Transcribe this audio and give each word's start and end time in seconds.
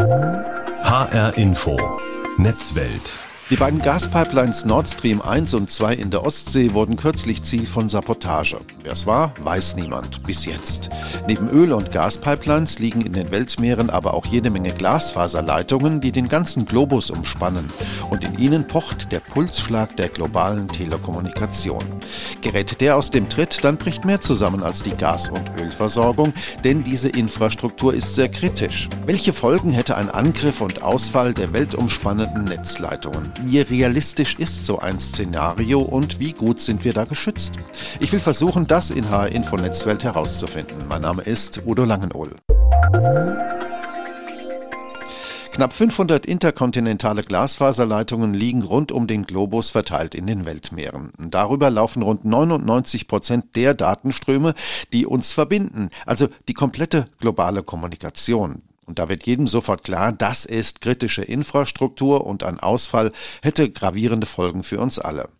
HR 0.00 1.36
Info. 1.36 1.76
Netzwelt. 2.38 3.21
Die 3.52 3.58
beiden 3.58 3.82
Gaspipelines 3.82 4.64
Nord 4.64 4.88
Stream 4.88 5.20
1 5.20 5.52
und 5.52 5.70
2 5.70 5.92
in 5.92 6.10
der 6.10 6.24
Ostsee 6.24 6.72
wurden 6.72 6.96
kürzlich 6.96 7.42
Ziel 7.42 7.66
von 7.66 7.90
Sabotage. 7.90 8.56
Wer 8.82 8.92
es 8.92 9.04
war, 9.04 9.34
weiß 9.44 9.76
niemand. 9.76 10.22
Bis 10.22 10.46
jetzt. 10.46 10.88
Neben 11.28 11.50
Öl- 11.50 11.74
und 11.74 11.92
Gaspipelines 11.92 12.78
liegen 12.78 13.02
in 13.02 13.12
den 13.12 13.30
Weltmeeren 13.30 13.90
aber 13.90 14.14
auch 14.14 14.24
jede 14.24 14.48
Menge 14.48 14.72
Glasfaserleitungen, 14.72 16.00
die 16.00 16.12
den 16.12 16.30
ganzen 16.30 16.64
Globus 16.64 17.10
umspannen. 17.10 17.68
Und 18.08 18.24
in 18.24 18.38
ihnen 18.38 18.66
pocht 18.66 19.12
der 19.12 19.20
Pulsschlag 19.20 19.98
der 19.98 20.08
globalen 20.08 20.66
Telekommunikation. 20.68 21.84
Gerät 22.40 22.80
der 22.80 22.96
aus 22.96 23.10
dem 23.10 23.28
Tritt, 23.28 23.62
dann 23.64 23.76
bricht 23.76 24.06
mehr 24.06 24.22
zusammen 24.22 24.62
als 24.62 24.82
die 24.82 24.96
Gas- 24.96 25.28
und 25.28 25.50
Ölversorgung, 25.60 26.32
denn 26.64 26.84
diese 26.84 27.10
Infrastruktur 27.10 27.92
ist 27.92 28.14
sehr 28.14 28.30
kritisch. 28.30 28.88
Welche 29.04 29.34
Folgen 29.34 29.72
hätte 29.72 29.98
ein 29.98 30.08
Angriff 30.08 30.62
und 30.62 30.82
Ausfall 30.82 31.34
der 31.34 31.52
weltumspannenden 31.52 32.44
Netzleitungen? 32.44 33.41
Wie 33.44 33.60
realistisch 33.60 34.36
ist 34.38 34.66
so 34.66 34.78
ein 34.78 35.00
Szenario 35.00 35.80
und 35.80 36.20
wie 36.20 36.32
gut 36.32 36.60
sind 36.60 36.84
wir 36.84 36.92
da 36.92 37.04
geschützt? 37.04 37.58
Ich 37.98 38.12
will 38.12 38.20
versuchen, 38.20 38.68
das 38.68 38.90
in 38.90 39.10
HR 39.10 39.32
Info 39.32 39.56
Netzwelt 39.56 40.04
herauszufinden. 40.04 40.86
Mein 40.88 41.02
Name 41.02 41.22
ist 41.22 41.62
Udo 41.66 41.84
Langenohl. 41.84 42.36
Knapp 45.52 45.72
500 45.72 46.24
interkontinentale 46.24 47.22
Glasfaserleitungen 47.24 48.32
liegen 48.32 48.62
rund 48.62 48.92
um 48.92 49.06
den 49.06 49.26
Globus 49.26 49.70
verteilt 49.70 50.14
in 50.14 50.26
den 50.26 50.46
Weltmeeren. 50.46 51.12
Darüber 51.18 51.68
laufen 51.68 52.02
rund 52.02 52.24
99 52.24 53.08
Prozent 53.08 53.56
der 53.56 53.74
Datenströme, 53.74 54.54
die 54.92 55.04
uns 55.04 55.32
verbinden, 55.32 55.90
also 56.06 56.28
die 56.48 56.54
komplette 56.54 57.06
globale 57.18 57.62
Kommunikation. 57.62 58.62
Und 58.92 58.98
da 58.98 59.08
wird 59.08 59.26
jedem 59.26 59.46
sofort 59.46 59.84
klar, 59.84 60.12
das 60.12 60.44
ist 60.44 60.82
kritische 60.82 61.22
Infrastruktur 61.22 62.26
und 62.26 62.42
ein 62.42 62.60
Ausfall 62.60 63.10
hätte 63.40 63.70
gravierende 63.70 64.26
Folgen 64.26 64.62
für 64.62 64.80
uns 64.80 64.98
alle. 64.98 65.30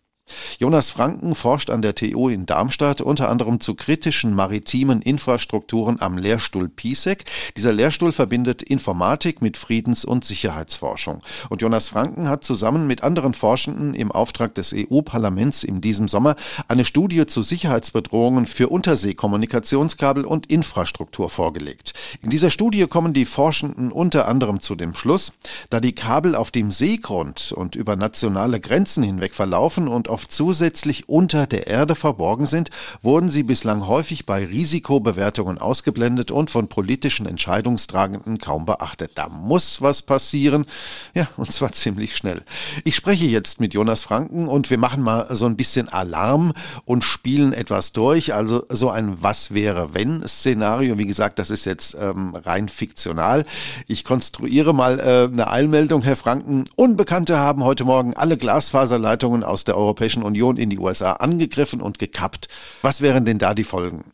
Jonas 0.59 0.89
Franken 0.89 1.35
forscht 1.35 1.69
an 1.69 1.81
der 1.81 1.95
TU 1.95 2.29
in 2.29 2.45
Darmstadt 2.45 3.01
unter 3.01 3.29
anderem 3.29 3.59
zu 3.59 3.75
kritischen 3.75 4.33
maritimen 4.33 5.01
Infrastrukturen 5.01 5.99
am 5.99 6.17
Lehrstuhl 6.17 6.69
PISEC. 6.69 7.25
Dieser 7.57 7.73
Lehrstuhl 7.73 8.11
verbindet 8.11 8.61
Informatik 8.61 9.41
mit 9.41 9.57
Friedens- 9.57 10.05
und 10.05 10.23
Sicherheitsforschung. 10.23 11.19
Und 11.49 11.61
Jonas 11.61 11.89
Franken 11.89 12.29
hat 12.29 12.43
zusammen 12.43 12.87
mit 12.87 13.03
anderen 13.03 13.33
Forschenden 13.33 13.93
im 13.93 14.11
Auftrag 14.11 14.55
des 14.55 14.73
EU-Parlaments 14.73 15.63
in 15.63 15.81
diesem 15.81 16.07
Sommer 16.07 16.35
eine 16.67 16.85
Studie 16.85 17.25
zu 17.25 17.43
Sicherheitsbedrohungen 17.43 18.45
für 18.45 18.69
Unterseekommunikationskabel 18.69 20.23
und 20.23 20.45
Infrastruktur 20.45 21.29
vorgelegt. 21.29 21.93
In 22.21 22.29
dieser 22.29 22.51
Studie 22.51 22.87
kommen 22.87 23.13
die 23.13 23.25
Forschenden 23.25 23.91
unter 23.91 24.27
anderem 24.27 24.61
zu 24.61 24.75
dem 24.75 24.93
Schluss, 24.93 25.33
da 25.69 25.79
die 25.79 25.95
Kabel 25.95 26.35
auf 26.35 26.51
dem 26.51 26.71
Seegrund 26.71 27.51
und 27.51 27.75
über 27.75 27.95
nationale 27.95 28.61
Grenzen 28.61 29.03
hinweg 29.03 29.33
verlaufen 29.33 29.87
und 29.87 30.09
oft 30.13 30.31
zusätzlich 30.31 31.09
unter 31.09 31.47
der 31.47 31.65
Erde 31.65 31.95
verborgen 31.95 32.45
sind, 32.45 32.69
wurden 33.01 33.31
sie 33.31 33.41
bislang 33.41 33.87
häufig 33.87 34.27
bei 34.27 34.45
Risikobewertungen 34.45 35.57
ausgeblendet 35.57 36.29
und 36.29 36.51
von 36.51 36.67
politischen 36.67 37.25
Entscheidungstragenden 37.25 38.37
kaum 38.37 38.65
beachtet. 38.65 39.13
Da 39.15 39.27
muss 39.27 39.81
was 39.81 40.03
passieren. 40.03 40.65
Ja, 41.15 41.27
und 41.35 41.51
zwar 41.51 41.71
ziemlich 41.73 42.15
schnell. 42.15 42.43
Ich 42.83 42.95
spreche 42.95 43.25
jetzt 43.25 43.59
mit 43.59 43.73
Jonas 43.73 44.03
Franken 44.03 44.47
und 44.47 44.69
wir 44.69 44.77
machen 44.77 45.01
mal 45.01 45.25
so 45.31 45.47
ein 45.47 45.57
bisschen 45.57 45.89
Alarm 45.89 46.53
und 46.85 47.03
spielen 47.03 47.51
etwas 47.51 47.91
durch. 47.91 48.35
Also 48.35 48.63
so 48.69 48.91
ein 48.91 49.17
Was 49.21 49.53
wäre 49.53 49.95
wenn 49.95 50.25
Szenario. 50.27 50.99
Wie 50.99 51.07
gesagt, 51.07 51.39
das 51.39 51.49
ist 51.49 51.65
jetzt 51.65 51.97
ähm, 51.99 52.35
rein 52.35 52.69
fiktional. 52.69 53.45
Ich 53.87 54.03
konstruiere 54.03 54.75
mal 54.75 54.99
äh, 54.99 55.33
eine 55.33 55.49
Eilmeldung, 55.49 56.03
Herr 56.03 56.17
Franken. 56.17 56.65
Unbekannte 56.75 57.39
haben 57.39 57.63
heute 57.63 57.83
Morgen 57.83 58.13
alle 58.13 58.37
Glasfaserleitungen 58.37 59.43
aus 59.43 59.63
der 59.63 59.75
Europäischen 59.75 60.02
Europäischen 60.03 60.23
Union 60.23 60.57
in 60.57 60.69
die 60.69 60.79
USA 60.79 61.13
angegriffen 61.13 61.81
und 61.81 61.97
gekappt. 61.97 62.47
Was 62.81 62.99
wären 62.99 63.23
denn 63.23 63.37
da 63.37 63.53
die 63.53 63.63
Folgen? 63.63 64.11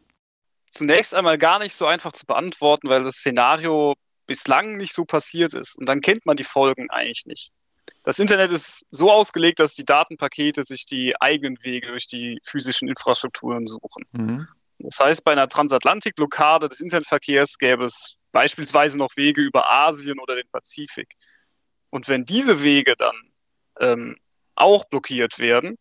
Zunächst 0.67 1.15
einmal 1.15 1.39
gar 1.39 1.57
nicht 1.57 1.73
so 1.73 1.87
einfach 1.87 2.11
zu 2.11 2.27
beantworten, 2.27 2.89
weil 2.89 3.01
das 3.01 3.15
Szenario 3.15 3.95
bislang 4.27 4.77
nicht 4.77 4.93
so 4.93 5.03
passiert 5.03 5.55
ist. 5.55 5.79
Und 5.79 5.87
dann 5.87 6.01
kennt 6.01 6.27
man 6.27 6.37
die 6.37 6.43
Folgen 6.43 6.91
eigentlich 6.91 7.25
nicht. 7.25 7.49
Das 8.03 8.19
Internet 8.19 8.51
ist 8.51 8.85
so 8.91 9.11
ausgelegt, 9.11 9.59
dass 9.59 9.73
die 9.73 9.83
Datenpakete 9.83 10.63
sich 10.63 10.85
die 10.85 11.19
eigenen 11.19 11.57
Wege 11.63 11.87
durch 11.87 12.05
die 12.05 12.39
physischen 12.45 12.87
Infrastrukturen 12.87 13.65
suchen. 13.65 14.03
Mhm. 14.11 14.47
Das 14.77 14.99
heißt, 14.99 15.25
bei 15.25 15.31
einer 15.31 15.47
Transatlantikblockade 15.47 16.69
des 16.69 16.81
Internetverkehrs 16.81 17.57
gäbe 17.57 17.85
es 17.85 18.15
beispielsweise 18.31 18.99
noch 18.99 19.09
Wege 19.15 19.41
über 19.41 19.67
Asien 19.69 20.19
oder 20.19 20.35
den 20.35 20.47
Pazifik. 20.51 21.15
Und 21.89 22.07
wenn 22.07 22.25
diese 22.25 22.61
Wege 22.63 22.93
dann 22.95 23.15
ähm, 23.79 24.17
auch 24.59 24.85
blockiert 24.85 25.39
werden, 25.39 25.77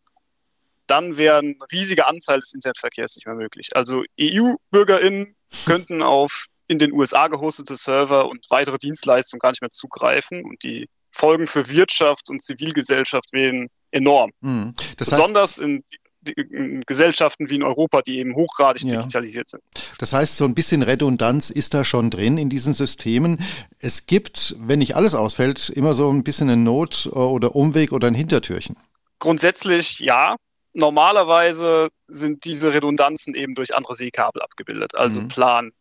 dann 0.86 1.18
wäre 1.18 1.38
ein 1.38 1.58
riesiger 1.70 2.08
Anteil 2.08 2.38
des 2.38 2.54
Internetverkehrs 2.54 3.16
nicht 3.16 3.26
mehr 3.26 3.34
möglich. 3.34 3.68
Also 3.74 4.04
EU-BürgerInnen 4.20 5.36
könnten 5.66 6.02
auf 6.02 6.46
in 6.66 6.78
den 6.78 6.92
USA 6.92 7.28
gehostete 7.28 7.76
Server 7.76 8.28
und 8.28 8.46
weitere 8.50 8.78
Dienstleistungen 8.78 9.40
gar 9.40 9.50
nicht 9.50 9.62
mehr 9.62 9.70
zugreifen 9.70 10.44
und 10.44 10.62
die 10.62 10.88
Folgen 11.10 11.46
für 11.46 11.68
Wirtschaft 11.70 12.30
und 12.30 12.42
Zivilgesellschaft 12.42 13.32
wären 13.32 13.68
enorm. 13.90 14.30
Mhm. 14.40 14.74
Besonders 14.96 15.52
heißt, 15.52 15.60
in, 15.60 15.82
Gesellschaften 16.86 17.50
wie 17.50 17.56
in 17.56 17.62
Europa, 17.62 18.02
die 18.02 18.18
eben 18.18 18.34
hochgradig 18.34 18.84
ja. 18.84 18.98
digitalisiert 19.00 19.48
sind. 19.48 19.62
Das 19.98 20.12
heißt, 20.12 20.36
so 20.36 20.44
ein 20.44 20.54
bisschen 20.54 20.82
Redundanz 20.82 21.50
ist 21.50 21.74
da 21.74 21.84
schon 21.84 22.10
drin 22.10 22.38
in 22.38 22.48
diesen 22.48 22.74
Systemen. 22.74 23.38
Es 23.78 24.06
gibt, 24.06 24.56
wenn 24.58 24.78
nicht 24.78 24.96
alles 24.96 25.14
ausfällt, 25.14 25.68
immer 25.70 25.94
so 25.94 26.10
ein 26.10 26.24
bisschen 26.24 26.48
eine 26.50 26.60
Not 26.60 27.06
oder 27.12 27.54
Umweg 27.54 27.92
oder 27.92 28.08
ein 28.08 28.14
Hintertürchen. 28.14 28.76
Grundsätzlich 29.18 30.00
ja. 30.00 30.36
Normalerweise 30.74 31.88
sind 32.06 32.44
diese 32.44 32.72
Redundanzen 32.72 33.34
eben 33.34 33.54
durch 33.54 33.74
andere 33.74 33.94
Seekabel 33.94 34.42
abgebildet. 34.42 34.94
Also 34.94 35.22
mhm. 35.22 35.28
Plan 35.28 35.72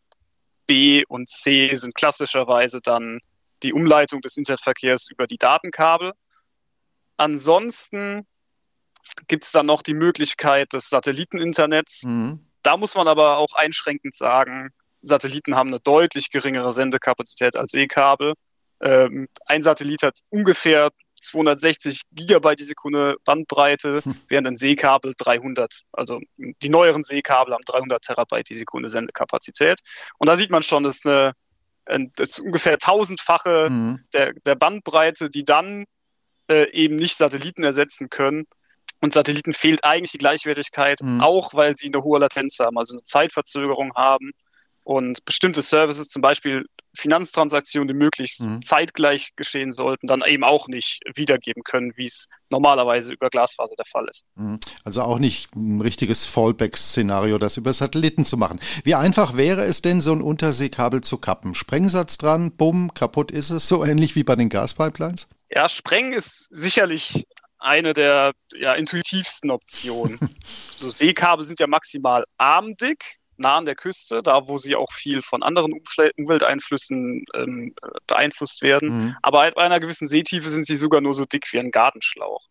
B 0.66 1.04
und 1.08 1.28
C 1.28 1.74
sind 1.74 1.94
klassischerweise 1.94 2.80
dann 2.80 3.20
die 3.62 3.72
Umleitung 3.72 4.20
des 4.20 4.36
Internetverkehrs 4.36 5.08
über 5.10 5.26
die 5.26 5.38
Datenkabel. 5.38 6.12
Ansonsten 7.16 8.26
gibt 9.26 9.44
es 9.44 9.52
dann 9.52 9.66
noch 9.66 9.82
die 9.82 9.94
Möglichkeit 9.94 10.72
des 10.72 10.88
Satelliteninternets. 10.88 12.04
Mhm. 12.04 12.46
Da 12.62 12.76
muss 12.76 12.94
man 12.94 13.08
aber 13.08 13.38
auch 13.38 13.54
einschränkend 13.54 14.14
sagen, 14.14 14.70
Satelliten 15.00 15.54
haben 15.54 15.68
eine 15.68 15.80
deutlich 15.80 16.30
geringere 16.30 16.72
Sendekapazität 16.72 17.56
als 17.56 17.74
E-Kabel. 17.74 18.34
Ähm, 18.80 19.26
ein 19.46 19.62
Satellit 19.62 20.02
hat 20.02 20.18
ungefähr 20.30 20.90
260 21.20 22.02
Gigabyte 22.12 22.60
die 22.60 22.64
Sekunde 22.64 23.16
Bandbreite, 23.24 24.02
hm. 24.04 24.14
während 24.28 24.46
ein 24.46 24.56
Seekabel 24.56 25.14
300, 25.16 25.82
also 25.92 26.20
die 26.36 26.68
neueren 26.68 27.02
Seekabel 27.02 27.54
haben 27.54 27.64
300 27.66 28.02
Terabyte 28.02 28.48
die 28.48 28.54
Sekunde 28.54 28.88
Sendekapazität. 28.88 29.80
Und 30.18 30.28
da 30.28 30.36
sieht 30.36 30.50
man 30.50 30.62
schon, 30.62 30.84
dass 30.84 31.04
eine, 31.04 31.32
das 31.86 32.30
ist 32.30 32.40
ungefähr 32.40 32.78
tausendfache 32.78 33.68
mhm. 33.70 34.04
der, 34.12 34.34
der 34.34 34.54
Bandbreite, 34.54 35.30
die 35.30 35.44
dann 35.44 35.84
äh, 36.48 36.70
eben 36.70 36.96
nicht 36.96 37.16
Satelliten 37.16 37.64
ersetzen 37.64 38.10
können. 38.10 38.46
Und 39.00 39.12
Satelliten 39.12 39.52
fehlt 39.52 39.84
eigentlich 39.84 40.12
die 40.12 40.18
Gleichwertigkeit, 40.18 41.00
mhm. 41.02 41.20
auch 41.20 41.54
weil 41.54 41.76
sie 41.76 41.86
eine 41.92 42.02
hohe 42.02 42.18
Latenz 42.18 42.58
haben, 42.58 42.78
also 42.78 42.96
eine 42.96 43.02
Zeitverzögerung 43.02 43.92
haben 43.94 44.32
und 44.88 45.24
bestimmte 45.24 45.60
Services, 45.60 46.08
zum 46.08 46.22
Beispiel 46.22 46.64
Finanztransaktionen, 46.94 47.88
die 47.88 47.94
möglichst 47.94 48.40
mhm. 48.40 48.62
zeitgleich 48.62 49.36
geschehen 49.36 49.70
sollten, 49.70 50.06
dann 50.06 50.22
eben 50.26 50.44
auch 50.44 50.66
nicht 50.66 51.00
wiedergeben 51.14 51.62
können, 51.62 51.92
wie 51.96 52.06
es 52.06 52.26
normalerweise 52.48 53.12
über 53.12 53.28
Glasfaser 53.28 53.74
der 53.76 53.84
Fall 53.84 54.06
ist. 54.08 54.24
Mhm. 54.34 54.58
Also 54.84 55.02
auch 55.02 55.18
nicht 55.18 55.54
ein 55.54 55.82
richtiges 55.82 56.26
Fallback-Szenario, 56.26 57.38
das 57.38 57.58
über 57.58 57.72
Satelliten 57.72 58.24
zu 58.24 58.36
machen. 58.36 58.60
Wie 58.82 58.94
einfach 58.94 59.36
wäre 59.36 59.62
es 59.62 59.82
denn, 59.82 60.00
so 60.00 60.12
ein 60.12 60.22
Unterseekabel 60.22 61.02
zu 61.02 61.18
kappen? 61.18 61.54
Sprengsatz 61.54 62.16
dran, 62.16 62.50
bumm, 62.52 62.94
kaputt 62.94 63.30
ist 63.30 63.50
es, 63.50 63.68
so 63.68 63.84
ähnlich 63.84 64.16
wie 64.16 64.24
bei 64.24 64.36
den 64.36 64.48
Gaspipelines? 64.48 65.28
Ja, 65.50 65.68
Sprengen 65.68 66.12
ist 66.12 66.48
sicherlich 66.50 67.26
eine 67.58 67.92
der 67.92 68.32
ja, 68.54 68.74
intuitivsten 68.74 69.50
Optionen. 69.50 70.18
so 70.76 70.90
Seekabel 70.90 71.44
sind 71.44 71.60
ja 71.60 71.66
maximal 71.66 72.24
armdick 72.36 73.18
nah 73.38 73.56
an 73.56 73.64
der 73.64 73.76
Küste, 73.76 74.22
da 74.22 74.48
wo 74.48 74.58
sie 74.58 74.76
auch 74.76 74.92
viel 74.92 75.22
von 75.22 75.42
anderen 75.42 75.72
Umwelteinflüssen 75.72 77.24
ähm, 77.34 77.74
beeinflusst 78.06 78.62
werden. 78.62 78.88
Mhm. 78.88 79.16
Aber 79.22 79.50
bei 79.52 79.62
einer 79.62 79.80
gewissen 79.80 80.08
Seetiefe 80.08 80.50
sind 80.50 80.66
sie 80.66 80.76
sogar 80.76 81.00
nur 81.00 81.14
so 81.14 81.24
dick 81.24 81.52
wie 81.52 81.60
ein 81.60 81.70
Gartenschlauch. 81.70 82.48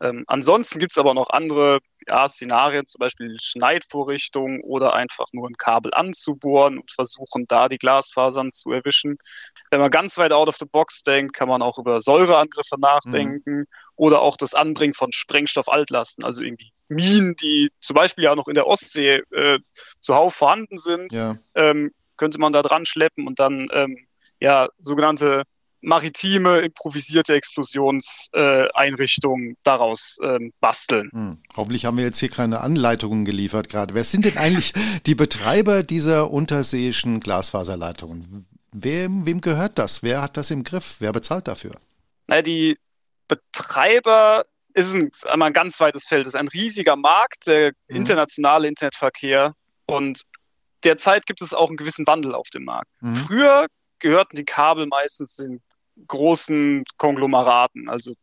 Ähm, 0.00 0.24
ansonsten 0.26 0.80
gibt 0.80 0.92
es 0.92 0.98
aber 0.98 1.14
noch 1.14 1.30
andere 1.30 1.78
ja, 2.08 2.28
Szenarien, 2.28 2.86
zum 2.86 2.98
Beispiel 2.98 3.36
Schneidvorrichtungen 3.40 4.60
oder 4.60 4.92
einfach 4.92 5.26
nur 5.32 5.48
ein 5.48 5.56
Kabel 5.56 5.94
anzubohren 5.94 6.78
und 6.78 6.90
versuchen, 6.90 7.46
da 7.46 7.68
die 7.68 7.78
Glasfasern 7.78 8.50
zu 8.50 8.72
erwischen. 8.72 9.16
Wenn 9.70 9.80
man 9.80 9.90
ganz 9.90 10.18
weit 10.18 10.32
out 10.32 10.48
of 10.48 10.56
the 10.58 10.66
box 10.66 11.04
denkt, 11.04 11.34
kann 11.34 11.48
man 11.48 11.62
auch 11.62 11.78
über 11.78 12.00
Säureangriffe 12.00 12.78
nachdenken 12.78 13.58
mhm. 13.60 13.66
Oder 13.96 14.20
auch 14.20 14.36
das 14.36 14.54
Anbringen 14.54 14.94
von 14.94 15.12
Sprengstoff-Altlasten, 15.12 16.24
also 16.24 16.42
irgendwie 16.42 16.72
Minen, 16.88 17.36
die 17.36 17.70
zum 17.80 17.94
Beispiel 17.94 18.24
ja 18.24 18.34
noch 18.34 18.48
in 18.48 18.54
der 18.54 18.66
Ostsee 18.66 19.22
äh, 19.30 19.58
zuhauf 19.98 20.34
vorhanden 20.34 20.78
sind, 20.78 21.12
ja. 21.12 21.38
ähm, 21.54 21.92
könnte 22.16 22.38
man 22.38 22.52
da 22.52 22.62
dran 22.62 22.86
schleppen 22.86 23.26
und 23.26 23.38
dann 23.38 23.68
ähm, 23.72 24.06
ja 24.40 24.68
sogenannte 24.78 25.44
maritime 25.84 26.60
improvisierte 26.60 27.34
Explosionseinrichtungen 27.34 29.50
äh, 29.50 29.54
daraus 29.62 30.16
ähm, 30.22 30.52
basteln. 30.60 31.10
Hm. 31.12 31.38
Hoffentlich 31.56 31.84
haben 31.84 31.98
wir 31.98 32.04
jetzt 32.04 32.18
hier 32.18 32.30
keine 32.30 32.60
Anleitungen 32.60 33.24
geliefert 33.24 33.68
gerade. 33.68 33.94
Wer 33.94 34.04
sind 34.04 34.24
denn 34.24 34.38
eigentlich 34.38 34.72
die 35.06 35.14
Betreiber 35.14 35.82
dieser 35.82 36.30
unterseeischen 36.30 37.20
Glasfaserleitungen? 37.20 38.46
Wem, 38.72 39.26
wem 39.26 39.40
gehört 39.40 39.78
das? 39.78 40.02
Wer 40.02 40.20
hat 40.20 40.36
das 40.36 40.50
im 40.50 40.64
Griff? 40.64 40.96
Wer 40.98 41.12
bezahlt 41.12 41.46
dafür? 41.46 41.76
Na, 42.26 42.42
die 42.42 42.76
Betreiber 43.36 44.44
ist 44.74 44.94
ein, 44.94 45.10
einmal 45.28 45.48
ein 45.48 45.52
ganz 45.52 45.80
weites 45.80 46.04
Feld. 46.04 46.22
Es 46.22 46.34
ist 46.34 46.40
ein 46.40 46.48
riesiger 46.48 46.96
Markt, 46.96 47.46
der 47.46 47.72
mhm. 47.88 47.96
internationale 47.96 48.68
Internetverkehr. 48.68 49.54
Und 49.86 50.22
derzeit 50.82 51.26
gibt 51.26 51.42
es 51.42 51.54
auch 51.54 51.68
einen 51.68 51.76
gewissen 51.76 52.06
Wandel 52.06 52.34
auf 52.34 52.48
dem 52.50 52.64
Markt. 52.64 52.90
Mhm. 53.00 53.12
Früher 53.12 53.66
gehörten 53.98 54.36
die 54.36 54.44
Kabel 54.44 54.86
meistens 54.86 55.36
den 55.36 55.62
großen 56.06 56.84
Konglomeraten, 56.96 57.88
also 57.88 58.14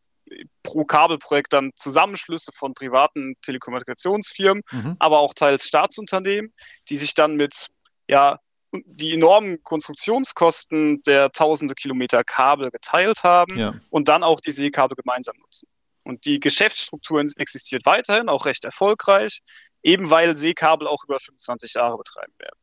pro 0.63 0.85
Kabelprojekt 0.85 1.53
dann 1.53 1.71
Zusammenschlüsse 1.75 2.51
von 2.53 2.73
privaten 2.73 3.35
Telekommunikationsfirmen, 3.41 4.63
mhm. 4.71 4.95
aber 4.99 5.19
auch 5.19 5.33
teils 5.33 5.65
Staatsunternehmen, 5.65 6.53
die 6.89 6.95
sich 6.95 7.13
dann 7.13 7.35
mit 7.35 7.67
ja, 8.07 8.39
die 8.71 9.13
enormen 9.13 9.61
Konstruktionskosten 9.63 11.01
der 11.01 11.31
tausende 11.31 11.75
Kilometer 11.75 12.23
Kabel 12.23 12.71
geteilt 12.71 13.23
haben 13.23 13.57
ja. 13.57 13.73
und 13.89 14.07
dann 14.07 14.23
auch 14.23 14.39
die 14.39 14.51
Seekabel 14.51 14.95
gemeinsam 14.95 15.35
nutzen. 15.37 15.67
Und 16.03 16.25
die 16.25 16.39
Geschäftsstruktur 16.39 17.23
existiert 17.35 17.85
weiterhin, 17.85 18.29
auch 18.29 18.45
recht 18.45 18.63
erfolgreich, 18.63 19.39
eben 19.83 20.09
weil 20.09 20.35
Seekabel 20.35 20.87
auch 20.87 21.03
über 21.03 21.19
25 21.19 21.73
Jahre 21.73 21.97
betreiben 21.97 22.33
werden. 22.39 22.57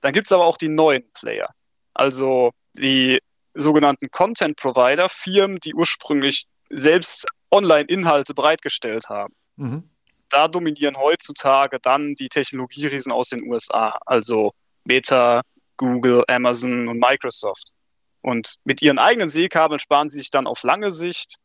Dann 0.00 0.12
gibt 0.12 0.26
es 0.26 0.32
aber 0.32 0.46
auch 0.46 0.58
die 0.58 0.68
neuen 0.68 1.10
Player, 1.12 1.48
also 1.94 2.50
die 2.76 3.20
sogenannten 3.54 4.10
Content 4.10 4.56
Provider, 4.56 5.08
Firmen, 5.08 5.58
die 5.58 5.74
ursprünglich 5.74 6.46
selbst 6.70 7.26
Online-Inhalte 7.50 8.34
bereitgestellt 8.34 9.08
haben. 9.08 9.34
Mhm. 9.56 9.88
Da 10.28 10.48
dominieren 10.48 10.96
heutzutage 10.96 11.78
dann 11.78 12.14
die 12.14 12.28
Technologieriesen 12.28 13.12
aus 13.12 13.28
den 13.28 13.44
USA, 13.44 13.98
also 14.06 14.52
Meta, 14.84 15.42
Google, 15.76 16.24
Amazon 16.28 16.88
und 16.88 16.98
Microsoft. 16.98 17.72
Und 18.20 18.56
mit 18.64 18.82
ihren 18.82 18.98
eigenen 18.98 19.28
Seekabeln 19.28 19.80
sparen 19.80 20.08
sie 20.08 20.18
sich 20.18 20.30
dann 20.30 20.46
auf 20.46 20.62
lange 20.62 20.92
Sicht 20.92 21.36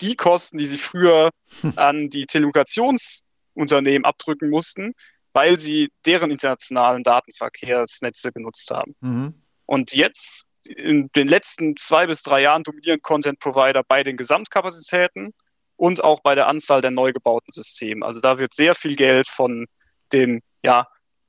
die 0.00 0.14
Kosten, 0.14 0.58
die 0.58 0.66
sie 0.66 0.78
früher 0.78 1.30
an 1.76 2.08
die 2.08 2.26
Telekommunikationsunternehmen 2.26 4.04
abdrücken 4.04 4.50
mussten, 4.50 4.92
weil 5.32 5.58
sie 5.58 5.90
deren 6.06 6.30
internationalen 6.30 7.02
Datenverkehrsnetze 7.02 8.32
genutzt 8.32 8.70
haben. 8.70 8.94
Mhm. 9.00 9.42
Und 9.66 9.94
jetzt 9.94 10.46
in 10.64 11.08
den 11.16 11.28
letzten 11.28 11.76
zwei 11.76 12.06
bis 12.06 12.22
drei 12.22 12.42
Jahren 12.42 12.62
dominieren 12.62 13.00
Content 13.00 13.38
Provider 13.38 13.82
bei 13.86 14.02
den 14.02 14.16
Gesamtkapazitäten 14.16 15.32
und 15.76 16.02
auch 16.02 16.20
bei 16.20 16.34
der 16.34 16.48
Anzahl 16.48 16.80
der 16.80 16.90
neu 16.90 17.12
gebauten 17.12 17.52
Systeme. 17.52 18.04
Also 18.04 18.20
da 18.20 18.38
wird 18.38 18.52
sehr 18.52 18.74
viel 18.74 18.96
Geld 18.96 19.28
von 19.28 19.66
den 20.12 20.42
ja, 20.62 20.86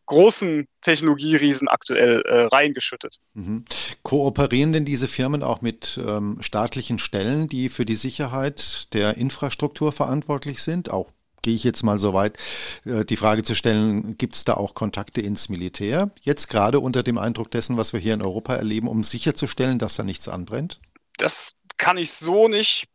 großen 0.09 0.67
Technologieriesen 0.81 1.67
aktuell 1.67 2.21
äh, 2.21 2.41
reingeschüttet. 2.45 3.17
Mhm. 3.35 3.63
Kooperieren 4.01 4.73
denn 4.73 4.83
diese 4.83 5.07
Firmen 5.07 5.43
auch 5.43 5.61
mit 5.61 5.99
ähm, 6.05 6.37
staatlichen 6.41 6.99
Stellen, 6.99 7.47
die 7.47 7.69
für 7.69 7.85
die 7.85 7.95
Sicherheit 7.95 8.93
der 8.93 9.17
Infrastruktur 9.17 9.91
verantwortlich 9.91 10.61
sind, 10.61 10.89
auch 10.89 11.11
gehe 11.41 11.53
ich 11.55 11.63
jetzt 11.63 11.83
mal 11.83 11.99
so 11.99 12.13
weit, 12.13 12.37
äh, 12.85 13.05
die 13.05 13.15
Frage 13.15 13.43
zu 13.43 13.55
stellen, 13.55 14.17
gibt 14.17 14.35
es 14.35 14.43
da 14.43 14.55
auch 14.55 14.73
Kontakte 14.73 15.21
ins 15.21 15.47
Militär? 15.47 16.11
Jetzt 16.21 16.49
gerade 16.49 16.79
unter 16.79 17.03
dem 17.03 17.17
Eindruck 17.17 17.51
dessen, 17.51 17.77
was 17.77 17.93
wir 17.93 17.99
hier 17.99 18.15
in 18.15 18.21
Europa 18.21 18.55
erleben, 18.55 18.87
um 18.87 19.03
sicherzustellen, 19.03 19.79
dass 19.79 19.95
da 19.95 20.03
nichts 20.03 20.27
anbrennt? 20.27 20.81
Das 21.17 21.53
kann 21.77 21.97
ich 21.97 22.11
so 22.11 22.47
nicht 22.47 22.89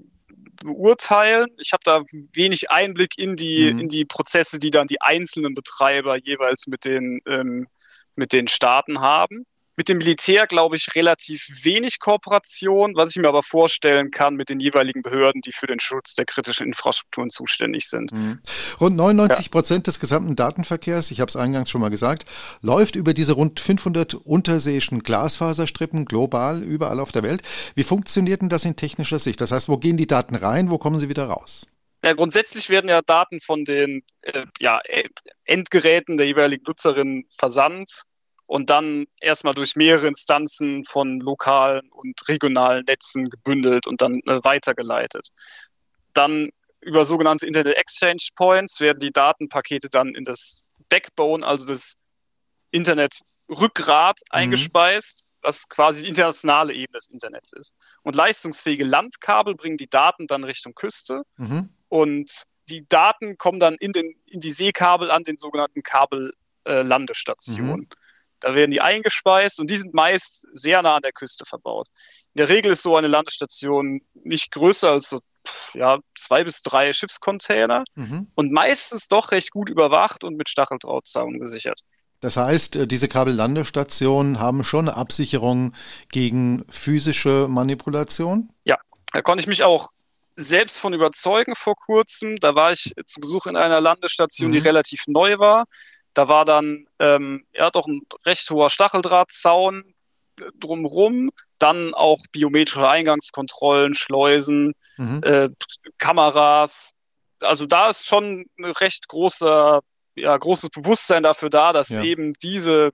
beurteilen. 0.64 1.48
Ich 1.58 1.72
habe 1.72 1.82
da 1.84 2.02
wenig 2.32 2.70
Einblick 2.70 3.18
in 3.18 3.36
die, 3.36 3.72
mhm. 3.72 3.80
in 3.80 3.88
die 3.88 4.04
Prozesse, 4.04 4.58
die 4.58 4.70
dann 4.70 4.86
die 4.86 5.00
einzelnen 5.00 5.54
Betreiber 5.54 6.16
jeweils 6.16 6.66
mit 6.66 6.84
den, 6.84 7.20
ähm, 7.26 7.68
mit 8.16 8.32
den 8.32 8.48
Staaten 8.48 9.00
haben. 9.00 9.46
Mit 9.76 9.88
dem 9.88 9.98
Militär 9.98 10.46
glaube 10.46 10.76
ich 10.76 10.94
relativ 10.94 11.48
wenig 11.62 11.98
Kooperation, 11.98 12.94
was 12.94 13.10
ich 13.10 13.16
mir 13.16 13.28
aber 13.28 13.42
vorstellen 13.42 14.10
kann 14.10 14.36
mit 14.36 14.48
den 14.48 14.60
jeweiligen 14.60 15.02
Behörden, 15.02 15.40
die 15.40 15.52
für 15.52 15.66
den 15.66 15.80
Schutz 15.80 16.14
der 16.14 16.24
kritischen 16.26 16.66
Infrastrukturen 16.66 17.30
zuständig 17.30 17.88
sind. 17.88 18.12
Mhm. 18.12 18.40
Rund 18.80 18.96
99 18.96 19.50
Prozent 19.50 19.86
ja. 19.86 19.90
des 19.90 20.00
gesamten 20.00 20.36
Datenverkehrs, 20.36 21.10
ich 21.10 21.20
habe 21.20 21.28
es 21.28 21.36
eingangs 21.36 21.70
schon 21.70 21.80
mal 21.80 21.90
gesagt, 21.90 22.24
läuft 22.62 22.94
über 22.94 23.14
diese 23.14 23.32
rund 23.32 23.58
500 23.58 24.14
unterseeischen 24.14 25.02
Glasfaserstrippen 25.02 26.04
global 26.04 26.62
überall 26.62 27.00
auf 27.00 27.10
der 27.10 27.24
Welt. 27.24 27.42
Wie 27.74 27.84
funktioniert 27.84 28.42
denn 28.42 28.48
das 28.48 28.64
in 28.64 28.76
technischer 28.76 29.18
Sicht? 29.18 29.40
Das 29.40 29.50
heißt, 29.50 29.68
wo 29.68 29.78
gehen 29.78 29.96
die 29.96 30.06
Daten 30.06 30.36
rein, 30.36 30.70
wo 30.70 30.78
kommen 30.78 31.00
sie 31.00 31.08
wieder 31.08 31.26
raus? 31.26 31.66
Ja, 32.04 32.12
grundsätzlich 32.12 32.68
werden 32.68 32.90
ja 32.90 33.00
Daten 33.00 33.40
von 33.40 33.64
den 33.64 34.02
äh, 34.20 34.44
ja, 34.60 34.80
Endgeräten 35.46 36.18
der 36.18 36.26
jeweiligen 36.26 36.64
Nutzerinnen 36.64 37.24
versandt 37.34 38.02
und 38.46 38.70
dann 38.70 39.06
erstmal 39.20 39.54
durch 39.54 39.76
mehrere 39.76 40.06
Instanzen 40.06 40.84
von 40.84 41.20
lokalen 41.20 41.88
und 41.90 42.28
regionalen 42.28 42.84
Netzen 42.86 43.30
gebündelt 43.30 43.86
und 43.86 44.00
dann 44.00 44.20
äh, 44.26 44.42
weitergeleitet. 44.44 45.28
Dann 46.12 46.50
über 46.80 47.04
sogenannte 47.04 47.46
Internet 47.46 47.76
Exchange 47.76 48.28
Points 48.36 48.80
werden 48.80 49.00
die 49.00 49.10
Datenpakete 49.10 49.88
dann 49.88 50.14
in 50.14 50.24
das 50.24 50.70
Backbone, 50.88 51.46
also 51.46 51.66
das 51.66 51.94
Internet-Rückgrat 52.70 54.18
mhm. 54.20 54.36
eingespeist, 54.36 55.26
was 55.40 55.68
quasi 55.68 56.02
die 56.02 56.08
internationale 56.08 56.72
Ebene 56.72 56.98
des 56.98 57.08
Internets 57.08 57.52
ist. 57.52 57.74
Und 58.02 58.14
leistungsfähige 58.14 58.84
Landkabel 58.84 59.54
bringen 59.54 59.76
die 59.78 59.88
Daten 59.88 60.26
dann 60.26 60.44
Richtung 60.44 60.74
Küste 60.74 61.22
mhm. 61.36 61.70
und 61.88 62.44
die 62.68 62.86
Daten 62.88 63.36
kommen 63.36 63.60
dann 63.60 63.74
in, 63.74 63.92
den, 63.92 64.14
in 64.26 64.40
die 64.40 64.50
Seekabel 64.50 65.10
an 65.10 65.22
den 65.22 65.36
sogenannten 65.36 65.82
Kabellandestationen. 65.82 67.74
Äh, 67.74 67.76
mhm. 67.76 67.88
Da 68.44 68.54
werden 68.54 68.70
die 68.70 68.82
eingespeist 68.82 69.58
und 69.58 69.70
die 69.70 69.78
sind 69.78 69.94
meist 69.94 70.46
sehr 70.52 70.82
nah 70.82 70.96
an 70.96 71.02
der 71.02 71.12
Küste 71.12 71.46
verbaut. 71.46 71.88
In 72.34 72.40
der 72.40 72.50
Regel 72.50 72.72
ist 72.72 72.82
so 72.82 72.94
eine 72.94 73.08
Landestation 73.08 74.02
nicht 74.12 74.50
größer 74.50 74.90
als 74.90 75.08
so 75.08 75.20
ja, 75.72 75.98
zwei 76.14 76.44
bis 76.44 76.60
drei 76.60 76.92
Schiffscontainer 76.92 77.84
mhm. 77.94 78.26
und 78.34 78.52
meistens 78.52 79.08
doch 79.08 79.30
recht 79.30 79.50
gut 79.50 79.70
überwacht 79.70 80.24
und 80.24 80.36
mit 80.36 80.50
Stacheldrahtzaun 80.50 81.40
gesichert. 81.40 81.80
Das 82.20 82.36
heißt, 82.36 82.76
äh, 82.76 82.86
diese 82.86 83.08
Kabellandestationen 83.08 84.40
haben 84.40 84.62
schon 84.62 84.88
eine 84.88 84.98
Absicherung 84.98 85.72
gegen 86.10 86.66
physische 86.68 87.46
Manipulation? 87.48 88.50
Ja, 88.64 88.76
da 89.14 89.22
konnte 89.22 89.40
ich 89.40 89.46
mich 89.46 89.64
auch 89.64 89.88
selbst 90.36 90.78
von 90.78 90.92
überzeugen 90.92 91.54
vor 91.56 91.76
kurzem. 91.76 92.36
Da 92.40 92.54
war 92.54 92.72
ich 92.72 92.92
zu 93.06 93.20
Besuch 93.20 93.46
in 93.46 93.56
einer 93.56 93.80
Landestation, 93.80 94.50
mhm. 94.50 94.52
die 94.52 94.58
relativ 94.58 95.04
neu 95.06 95.38
war. 95.38 95.64
Da 96.14 96.28
war 96.28 96.44
dann 96.44 96.86
ähm, 96.98 97.44
ja 97.52 97.70
doch 97.70 97.86
ein 97.86 98.02
recht 98.24 98.48
hoher 98.50 98.70
Stacheldrahtzaun 98.70 99.94
drumrum, 100.58 101.30
dann 101.58 101.94
auch 101.94 102.20
biometrische 102.32 102.88
Eingangskontrollen, 102.88 103.94
Schleusen, 103.94 104.74
mhm. 104.96 105.20
äh, 105.22 105.50
Kameras. 105.98 106.92
Also 107.40 107.66
da 107.66 107.90
ist 107.90 108.06
schon 108.06 108.46
ein 108.58 108.64
recht 108.64 109.08
großer, 109.08 109.80
ja, 110.16 110.36
großes 110.36 110.70
Bewusstsein 110.70 111.22
dafür 111.22 111.50
da, 111.50 111.72
dass 111.72 111.90
ja. 111.90 112.02
eben 112.02 112.32
diese 112.34 112.90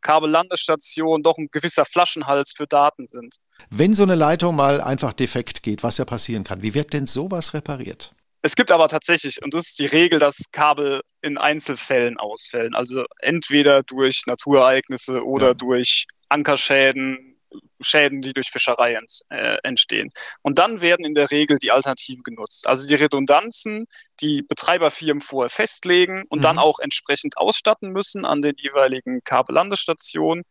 Kabellandestationen 0.00 1.22
doch 1.22 1.38
ein 1.38 1.48
gewisser 1.52 1.84
Flaschenhals 1.84 2.52
für 2.56 2.66
Daten 2.66 3.06
sind. 3.06 3.36
Wenn 3.70 3.94
so 3.94 4.02
eine 4.02 4.16
Leitung 4.16 4.56
mal 4.56 4.80
einfach 4.80 5.12
defekt 5.12 5.62
geht, 5.62 5.82
was 5.82 5.98
ja 5.98 6.04
passieren 6.04 6.44
kann, 6.44 6.62
wie 6.62 6.74
wird 6.74 6.92
denn 6.92 7.06
sowas 7.06 7.54
repariert? 7.54 8.12
Es 8.42 8.56
gibt 8.56 8.72
aber 8.72 8.88
tatsächlich, 8.88 9.42
und 9.42 9.54
das 9.54 9.68
ist 9.68 9.78
die 9.78 9.86
Regel, 9.86 10.18
dass 10.18 10.50
Kabel 10.50 11.02
in 11.20 11.38
Einzelfällen 11.38 12.18
ausfällen. 12.18 12.74
Also 12.74 13.04
entweder 13.20 13.84
durch 13.84 14.22
Naturereignisse 14.26 15.24
oder 15.24 15.48
ja. 15.48 15.54
durch 15.54 16.06
Ankerschäden, 16.28 17.32
Schäden, 17.80 18.22
die 18.22 18.32
durch 18.32 18.50
Fischerei 18.50 18.94
ent, 18.94 19.20
äh, 19.30 19.58
entstehen. 19.62 20.10
Und 20.42 20.58
dann 20.58 20.80
werden 20.80 21.04
in 21.04 21.14
der 21.14 21.30
Regel 21.30 21.58
die 21.58 21.70
Alternativen 21.70 22.22
genutzt. 22.22 22.66
Also 22.66 22.86
die 22.86 22.94
Redundanzen, 22.94 23.86
die 24.20 24.42
Betreiberfirmen 24.42 25.20
vorher 25.20 25.50
festlegen 25.50 26.24
und 26.28 26.38
mhm. 26.38 26.42
dann 26.42 26.58
auch 26.58 26.78
entsprechend 26.78 27.36
ausstatten 27.36 27.90
müssen 27.90 28.24
an 28.24 28.42
den 28.42 28.54
jeweiligen 28.56 29.22
Kabellandestationen. 29.24 30.44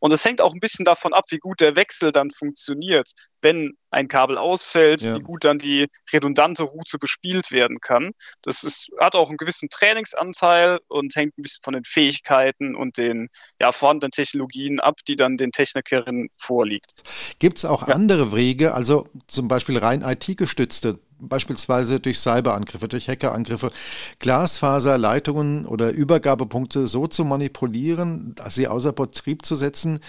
Und 0.00 0.12
es 0.12 0.24
hängt 0.24 0.40
auch 0.40 0.52
ein 0.52 0.60
bisschen 0.60 0.84
davon 0.84 1.12
ab, 1.12 1.24
wie 1.30 1.38
gut 1.38 1.60
der 1.60 1.76
Wechsel 1.76 2.12
dann 2.12 2.30
funktioniert, 2.30 3.10
wenn 3.42 3.74
ein 3.90 4.08
Kabel 4.08 4.38
ausfällt, 4.38 5.02
ja. 5.02 5.16
wie 5.16 5.20
gut 5.20 5.44
dann 5.44 5.58
die 5.58 5.86
redundante 6.12 6.62
Route 6.62 6.98
bespielt 6.98 7.50
werden 7.50 7.80
kann. 7.80 8.12
Das 8.42 8.64
ist, 8.64 8.90
hat 9.00 9.14
auch 9.14 9.28
einen 9.28 9.38
gewissen 9.38 9.68
Trainingsanteil 9.70 10.78
und 10.88 11.14
hängt 11.16 11.36
ein 11.38 11.42
bisschen 11.42 11.62
von 11.62 11.74
den 11.74 11.84
Fähigkeiten 11.84 12.74
und 12.74 12.96
den 12.96 13.28
ja, 13.60 13.72
vorhandenen 13.72 14.10
Technologien 14.10 14.80
ab, 14.80 14.96
die 15.06 15.16
dann 15.16 15.36
den 15.36 15.52
Technikerinnen 15.52 16.28
vorliegt. 16.36 16.92
Gibt 17.38 17.58
es 17.58 17.64
auch 17.64 17.88
ja. 17.88 17.94
andere 17.94 18.34
Wege, 18.34 18.74
also 18.74 19.08
zum 19.26 19.48
Beispiel 19.48 19.78
rein 19.78 20.02
IT-gestützte 20.02 20.98
beispielsweise 21.18 22.00
durch 22.00 22.18
Cyberangriffe, 22.18 22.88
durch 22.88 23.08
Hackerangriffe, 23.08 23.70
Glasfaserleitungen 24.18 25.66
oder 25.66 25.90
Übergabepunkte 25.90 26.86
so 26.86 27.06
zu 27.06 27.24
manipulieren, 27.24 28.34
sie 28.48 28.68
außer 28.68 28.92
Betrieb 28.92 29.44
zu 29.44 29.54
setzen, 29.54 30.00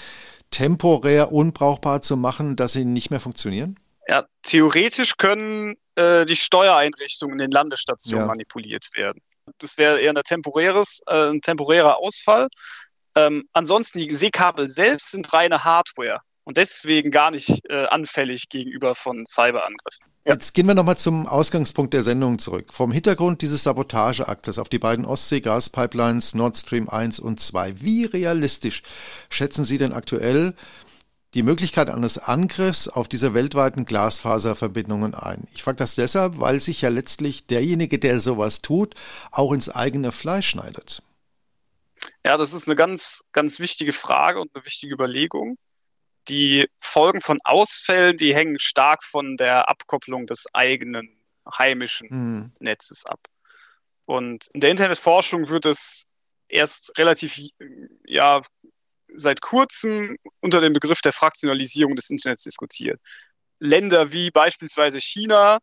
temporär 0.51 1.31
unbrauchbar 1.31 2.01
zu 2.01 2.17
machen, 2.17 2.55
dass 2.55 2.73
sie 2.73 2.85
nicht 2.85 3.11
mehr 3.11 3.19
funktionieren? 3.19 3.79
Ja, 4.07 4.25
theoretisch 4.41 5.17
können 5.17 5.75
äh, 5.95 6.25
die 6.25 6.35
Steuereinrichtungen 6.35 7.33
in 7.33 7.39
den 7.39 7.51
Landestationen 7.51 8.23
ja. 8.23 8.27
manipuliert 8.27 8.87
werden. 8.95 9.21
Das 9.59 9.77
wäre 9.77 9.99
eher 9.99 10.13
temporäres, 10.23 11.01
äh, 11.07 11.29
ein 11.29 11.41
temporärer 11.41 11.97
Ausfall. 11.97 12.47
Ähm, 13.15 13.47
ansonsten, 13.53 13.99
die 13.99 14.15
Seekabel 14.15 14.67
selbst 14.67 15.11
sind 15.11 15.31
reine 15.33 15.63
Hardware 15.63 16.21
und 16.50 16.58
deswegen 16.58 17.12
gar 17.12 17.29
nicht 17.29 17.62
äh, 17.70 17.86
anfällig 17.86 18.50
gegenüber 18.50 18.96
von 18.96 19.24
Cyberangriffen. 19.24 20.08
Ja. 20.25 20.34
Jetzt 20.34 20.56
gehen 20.56 20.65
wir 20.65 20.74
nochmal 20.74 20.98
zum 20.98 21.27
Ausgangspunkt 21.27 21.94
der 21.94 22.01
Sendung 22.01 22.39
zurück. 22.39 22.74
Vom 22.74 22.91
Hintergrund 22.91 23.44
dieses 23.44 23.62
Sabotageaktes 23.62 24.58
auf 24.58 24.68
die 24.68 24.79
beiden 24.79 25.06
Ostsee-Gaspipelines 25.06 26.34
Nord 26.34 26.58
Stream 26.58 26.89
1 26.89 27.20
und 27.20 27.39
2. 27.39 27.82
Wie 27.82 28.06
realistisch 28.06 28.82
schätzen 29.29 29.63
Sie 29.63 29.77
denn 29.77 29.94
aktuell 29.94 30.56
die 31.36 31.44
Möglichkeit 31.44 31.91
eines 31.91 32.18
Angriffs 32.18 32.88
auf 32.88 33.08
diese 33.08 33.36
weltweiten 33.36 33.86
Glasfaserverbindungen 33.86 35.13
ein? 35.13 35.48
Ich 35.53 35.62
frage 35.62 35.77
das 35.77 35.94
deshalb, 35.94 36.39
weil 36.39 36.62
sich 36.62 36.82
ja 36.82 36.89
letztlich 36.89 37.46
derjenige, 37.46 38.00
der 38.00 38.20
sowas 38.20 38.63
tut, 38.63 38.96
auch 39.32 39.53
ins 39.53 39.70
eigene 39.70 40.12
Fleisch 40.12 40.50
schneidet. 40.50 41.03
Ja, 42.25 42.38
das 42.38 42.53
ist 42.53 42.68
eine 42.68 42.75
ganz, 42.75 43.24
ganz 43.34 43.60
wichtige 43.60 43.94
Frage 43.94 44.41
und 44.41 44.50
eine 44.56 44.65
wichtige 44.65 44.96
Überlegung. 44.96 45.56
Die 46.29 46.67
Folgen 46.79 47.21
von 47.21 47.39
Ausfällen, 47.43 48.17
die 48.17 48.36
hängen 48.36 48.59
stark 48.59 49.03
von 49.03 49.38
der 49.38 49.67
Abkopplung 49.69 50.27
des 50.27 50.45
eigenen 50.53 51.19
heimischen 51.57 52.07
mhm. 52.09 52.51
Netzes 52.59 53.05
ab. 53.05 53.19
Und 54.05 54.48
in 54.53 54.62
der 54.62 54.71
Internetforschung 54.71 55.50
wird 55.50 55.65
es 55.65 56.05
erst 56.48 56.98
relativ 56.98 57.39
ja, 58.05 58.41
seit 59.13 59.41
kurzem 59.41 60.17
unter 60.39 60.62
dem 60.62 60.74
Begriff 60.74 61.01
der 61.01 61.13
Fraktionalisierung 61.13 61.95
des 61.95 62.09
Internets 62.09 62.43
diskutiert. 62.43 63.00
Länder 63.59 64.12
wie 64.12 64.31
beispielsweise 64.31 65.00
China 65.00 65.59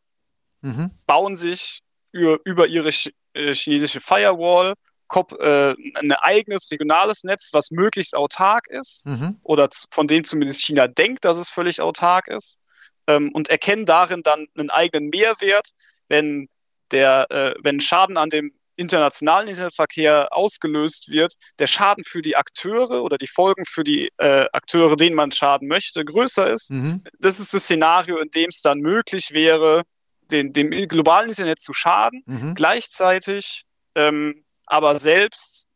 mhm. 0.61 0.91
bauen 1.07 1.37
sich 1.37 1.81
über, 2.13 2.39
über 2.45 2.67
ihre 2.67 2.91
äh, 3.35 3.53
chinesische 3.53 4.01
Firewall 4.01 4.75
äh, 5.15 5.75
ein 5.95 6.13
eigenes 6.13 6.71
regionales 6.71 7.25
Netz, 7.25 7.51
was 7.53 7.71
möglichst 7.71 8.15
autark 8.15 8.69
ist 8.69 9.07
mhm. 9.07 9.39
oder 9.43 9.69
von 9.91 10.07
dem 10.07 10.25
zumindest 10.25 10.63
China 10.63 10.89
denkt, 10.89 11.25
dass 11.25 11.39
es 11.39 11.51
völlig 11.51 11.81
autark 11.81 12.29
ist 12.29 12.59
ähm, 13.07 13.31
und 13.33 13.49
erkennen 13.49 13.87
darin 13.87 14.23
dann 14.23 14.47
einen 14.57 14.71
eigenen 14.71 15.09
Mehrwert, 15.11 15.71
wenn 16.09 16.49
der, 16.91 17.31
äh, 17.31 17.55
wenn 17.63 17.81
Schaden 17.81 18.17
an 18.17 18.31
dem 18.31 18.53
internationalen 18.77 19.49
Internetverkehr 19.49 20.29
ausgelöst 20.31 21.11
wird, 21.11 21.35
der 21.59 21.67
Schaden 21.67 22.05
für 22.05 22.23
die 22.23 22.37
Akteure 22.37 23.03
oder 23.03 23.17
die 23.17 23.27
Folgen 23.27 23.65
für 23.65 23.85
die 23.85 24.11
äh, 24.19 24.47
Akteure, 24.53 24.97
denen 24.97 25.17
man 25.17 25.33
schaden 25.33 25.67
möchte, 25.67 26.05
größer 26.05 26.53
ist. 26.53 26.71
Mhm. 26.71 27.03
Das 27.19 27.41
ist 27.41 27.55
das 27.55 27.65
Szenario, 27.65 28.19
in 28.19 28.29
dem 28.31 28.51
es 28.51 28.61
dann 28.61 28.81
möglich 28.81 29.33
wäre, 29.33 29.83
den, 30.31 30.53
dem 30.53 30.71
globalen 30.89 31.31
Internet 31.31 31.61
zu 31.61 31.73
schaden, 31.73 32.23
mhm. 32.27 32.55
gleichzeitig 32.55 33.63
ähm, 33.95 34.45
aber 34.67 34.99
selbst 34.99 35.67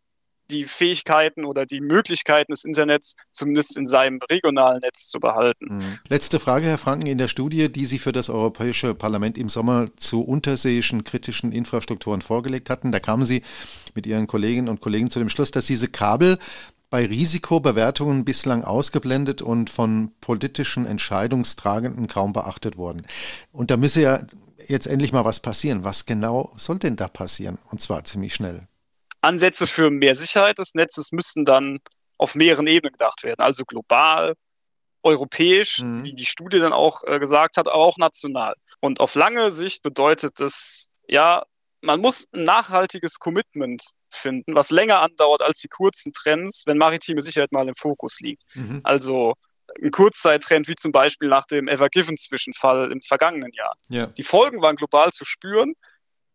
die 0.50 0.64
Fähigkeiten 0.64 1.44
oder 1.44 1.64
die 1.64 1.80
Möglichkeiten 1.80 2.52
des 2.52 2.64
Internets 2.64 3.14
zumindest 3.30 3.76
in 3.76 3.86
seinem 3.86 4.20
regionalen 4.30 4.80
Netz 4.80 5.08
zu 5.08 5.20
behalten. 5.20 5.76
Mhm. 5.76 5.98
Letzte 6.08 6.40
Frage, 6.40 6.66
Herr 6.66 6.78
Franken. 6.78 7.06
In 7.06 7.18
der 7.18 7.28
Studie, 7.28 7.70
die 7.70 7.86
Sie 7.86 7.98
für 7.98 8.12
das 8.12 8.28
Europäische 8.28 8.94
Parlament 8.94 9.38
im 9.38 9.48
Sommer 9.48 9.88
zu 9.96 10.22
unterseeischen 10.22 11.04
kritischen 11.04 11.52
Infrastrukturen 11.52 12.20
vorgelegt 12.20 12.70
hatten, 12.70 12.92
da 12.92 13.00
kamen 13.00 13.24
Sie 13.24 13.42
mit 13.94 14.06
Ihren 14.06 14.26
Kolleginnen 14.26 14.68
und 14.68 14.80
Kollegen 14.80 15.10
zu 15.10 15.18
dem 15.18 15.28
Schluss, 15.28 15.50
dass 15.50 15.66
diese 15.66 15.88
Kabel 15.88 16.38
bei 16.90 17.06
Risikobewertungen 17.06 18.24
bislang 18.24 18.64
ausgeblendet 18.64 19.42
und 19.42 19.70
von 19.70 20.10
politischen 20.20 20.86
Entscheidungstragenden 20.86 22.08
kaum 22.08 22.32
beachtet 22.32 22.76
wurden. 22.76 23.06
Und 23.52 23.70
da 23.70 23.76
müsse 23.76 24.02
ja 24.02 24.26
jetzt 24.66 24.86
endlich 24.86 25.12
mal 25.12 25.24
was 25.24 25.38
passieren. 25.38 25.84
Was 25.84 26.04
genau 26.04 26.52
soll 26.56 26.80
denn 26.80 26.96
da 26.96 27.06
passieren? 27.06 27.58
Und 27.70 27.80
zwar 27.80 28.02
ziemlich 28.04 28.34
schnell. 28.34 28.66
Ansätze 29.22 29.66
für 29.66 29.90
mehr 29.90 30.14
Sicherheit 30.14 30.58
des 30.58 30.74
Netzes 30.74 31.12
müssen 31.12 31.44
dann 31.44 31.80
auf 32.18 32.34
mehreren 32.34 32.66
Ebenen 32.66 32.92
gedacht 32.92 33.22
werden, 33.22 33.40
also 33.40 33.64
global, 33.64 34.34
europäisch, 35.02 35.80
mhm. 35.80 36.04
wie 36.04 36.14
die 36.14 36.26
Studie 36.26 36.58
dann 36.58 36.72
auch 36.72 37.02
äh, 37.04 37.18
gesagt 37.18 37.56
hat, 37.56 37.66
aber 37.66 37.76
auch 37.76 37.96
national. 37.96 38.54
Und 38.80 39.00
auf 39.00 39.14
lange 39.14 39.50
Sicht 39.50 39.82
bedeutet 39.82 40.32
das, 40.38 40.88
ja, 41.08 41.44
man 41.80 42.00
muss 42.00 42.26
ein 42.32 42.44
nachhaltiges 42.44 43.18
Commitment 43.18 43.82
finden, 44.10 44.54
was 44.54 44.70
länger 44.70 45.00
andauert 45.00 45.40
als 45.40 45.60
die 45.60 45.68
kurzen 45.68 46.12
Trends, 46.12 46.64
wenn 46.66 46.76
maritime 46.76 47.22
Sicherheit 47.22 47.52
mal 47.52 47.68
im 47.68 47.74
Fokus 47.74 48.20
liegt. 48.20 48.42
Mhm. 48.54 48.80
Also 48.82 49.34
ein 49.82 49.90
Kurzzeittrend 49.90 50.68
wie 50.68 50.74
zum 50.74 50.92
Beispiel 50.92 51.28
nach 51.28 51.46
dem 51.46 51.68
Ever 51.68 51.88
Given 51.88 52.16
Zwischenfall 52.16 52.90
im 52.92 53.00
vergangenen 53.00 53.52
Jahr. 53.52 53.76
Ja. 53.88 54.06
Die 54.06 54.22
Folgen 54.22 54.60
waren 54.60 54.76
global 54.76 55.12
zu 55.12 55.24
spüren, 55.24 55.74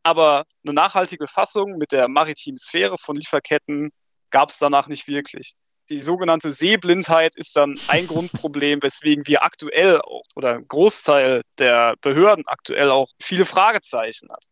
aber 0.05 0.45
eine 0.63 0.74
nachhaltige 0.74 1.27
Fassung 1.27 1.77
mit 1.77 1.91
der 1.91 2.07
maritimen 2.07 2.59
Sphäre 2.59 2.97
von 2.97 3.15
Lieferketten 3.15 3.91
gab 4.29 4.50
es 4.50 4.59
danach 4.59 4.88
nicht 4.88 5.07
wirklich. 5.07 5.55
Die 5.89 5.97
sogenannte 5.97 6.51
Seeblindheit 6.51 7.35
ist 7.35 7.55
dann 7.55 7.79
ein 7.88 8.07
Grundproblem, 8.07 8.83
weswegen 8.83 9.25
wir 9.27 9.43
aktuell 9.43 10.00
auch 10.01 10.24
oder 10.35 10.55
ein 10.55 10.67
Großteil 10.67 11.41
der 11.57 11.95
Behörden 12.01 12.45
aktuell 12.47 12.91
auch 12.91 13.07
viele 13.21 13.45
Fragezeichen 13.45 14.29
hat. 14.31 14.45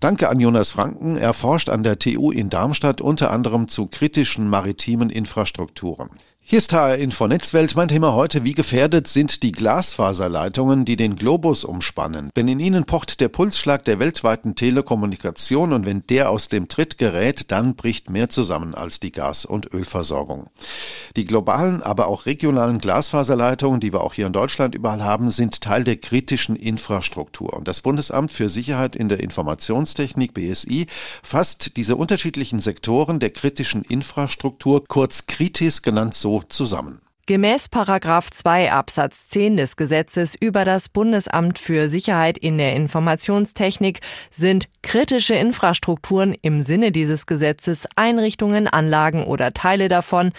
Danke 0.00 0.28
an 0.28 0.40
Jonas 0.40 0.70
Franken. 0.70 1.16
Er 1.16 1.34
forscht 1.34 1.68
an 1.68 1.82
der 1.82 1.98
TU 1.98 2.30
in 2.30 2.50
Darmstadt 2.50 3.00
unter 3.00 3.30
anderem 3.30 3.68
zu 3.68 3.86
kritischen 3.86 4.48
maritimen 4.48 5.10
Infrastrukturen. 5.10 6.10
Hier 6.48 6.58
ist 6.58 6.72
HR 6.72 6.98
Info 6.98 7.26
Netzwelt. 7.26 7.74
Mein 7.74 7.88
Thema 7.88 8.12
heute, 8.12 8.44
wie 8.44 8.52
gefährdet 8.52 9.08
sind 9.08 9.42
die 9.42 9.50
Glasfaserleitungen, 9.50 10.84
die 10.84 10.94
den 10.94 11.16
Globus 11.16 11.64
umspannen? 11.64 12.30
Denn 12.36 12.46
in 12.46 12.60
ihnen 12.60 12.84
pocht 12.84 13.20
der 13.20 13.26
Pulsschlag 13.26 13.84
der 13.84 13.98
weltweiten 13.98 14.54
Telekommunikation 14.54 15.72
und 15.72 15.86
wenn 15.86 16.04
der 16.06 16.30
aus 16.30 16.48
dem 16.48 16.68
Tritt 16.68 16.98
gerät, 16.98 17.50
dann 17.50 17.74
bricht 17.74 18.10
mehr 18.10 18.28
zusammen 18.28 18.76
als 18.76 19.00
die 19.00 19.10
Gas- 19.10 19.44
und 19.44 19.74
Ölversorgung. 19.74 20.46
Die 21.16 21.24
globalen, 21.24 21.82
aber 21.82 22.06
auch 22.06 22.26
regionalen 22.26 22.78
Glasfaserleitungen, 22.78 23.80
die 23.80 23.92
wir 23.92 24.02
auch 24.02 24.14
hier 24.14 24.28
in 24.28 24.32
Deutschland 24.32 24.76
überall 24.76 25.02
haben, 25.02 25.32
sind 25.32 25.62
Teil 25.62 25.82
der 25.82 25.96
kritischen 25.96 26.54
Infrastruktur. 26.54 27.54
Und 27.54 27.66
das 27.66 27.80
Bundesamt 27.80 28.32
für 28.32 28.48
Sicherheit 28.48 28.94
in 28.94 29.08
der 29.08 29.18
Informationstechnik 29.18 30.32
BSI 30.34 30.86
fasst 31.24 31.76
diese 31.76 31.96
unterschiedlichen 31.96 32.60
Sektoren 32.60 33.18
der 33.18 33.30
kritischen 33.30 33.82
Infrastruktur, 33.82 34.84
kurz 34.86 35.26
Kritis 35.26 35.82
genannt 35.82 36.14
so 36.14 36.35
zusammen. 36.44 37.00
Gemäß 37.28 37.68
Paragraph 37.68 38.30
2 38.30 38.70
Absatz 38.70 39.26
10 39.28 39.56
des 39.56 39.76
Gesetzes 39.76 40.36
über 40.38 40.64
das 40.64 40.88
Bundesamt 40.88 41.58
für 41.58 41.88
Sicherheit 41.88 42.38
in 42.38 42.56
der 42.56 42.76
Informationstechnik 42.76 44.00
sind 44.30 44.68
kritische 44.86 45.34
Infrastrukturen 45.34 46.32
im 46.42 46.62
Sinne 46.62 46.92
dieses 46.92 47.26
Gesetzes 47.26 47.88
Einrichtungen, 47.96 48.68
Anlagen 48.68 49.24
oder 49.24 49.52
Teile 49.52 49.88
davon, 49.88 50.30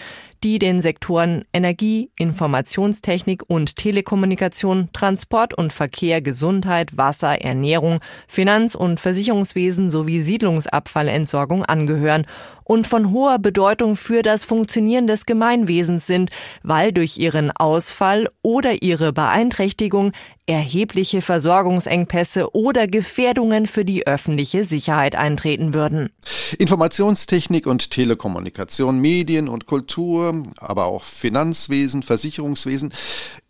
die 0.42 0.58
den 0.58 0.80
Sektoren 0.80 1.44
Energie, 1.52 2.10
Informationstechnik 2.18 3.42
und 3.46 3.76
Telekommunikation, 3.76 4.88
Transport 4.94 5.52
und 5.52 5.70
Verkehr, 5.70 6.22
Gesundheit, 6.22 6.96
Wasser, 6.96 7.42
Ernährung, 7.42 8.00
Finanz- 8.26 8.74
und 8.74 9.00
Versicherungswesen 9.00 9.90
sowie 9.90 10.22
Siedlungsabfallentsorgung 10.22 11.66
angehören 11.66 12.26
und 12.64 12.86
von 12.86 13.10
hoher 13.10 13.38
Bedeutung 13.38 13.96
für 13.96 14.22
das 14.22 14.46
Funktionieren 14.46 15.06
des 15.06 15.26
Gemeinwesens 15.26 16.06
sind, 16.06 16.30
weil 16.62 16.92
durch 16.92 17.18
ihren 17.18 17.50
Ausfall 17.50 18.28
oder 18.42 18.82
ihre 18.82 19.12
Beeinträchtigung 19.12 20.12
erhebliche 20.48 21.20
Versorgungsengpässe 21.20 22.54
oder 22.54 22.88
Gefährdungen 22.88 23.66
für 23.66 23.84
die 23.84 24.06
öffentliche 24.06 24.64
Sicherheit 24.64 25.14
eintreten 25.14 25.74
würden. 25.74 26.10
Informationstechnik 26.58 27.66
und 27.66 27.90
Telekommunikation, 27.90 28.98
Medien 28.98 29.48
und 29.48 29.66
Kultur, 29.66 30.42
aber 30.56 30.86
auch 30.86 31.04
Finanzwesen, 31.04 32.02
Versicherungswesen. 32.02 32.92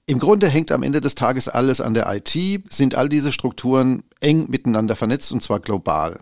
Im 0.07 0.19
Grunde 0.19 0.49
hängt 0.49 0.73
am 0.73 0.83
Ende 0.83 1.01
des 1.01 1.15
Tages 1.15 1.49
alles 1.49 1.81
an 1.81 1.95
der 1.95 2.11
IT, 2.11 2.37
sind 2.71 2.95
all 2.95 3.09
diese 3.09 3.31
Strukturen 3.31 4.03
eng 4.21 4.47
miteinander 4.49 4.97
vernetzt 4.97 5.33
und 5.33 5.43
zwar 5.43 5.61
global. 5.61 6.21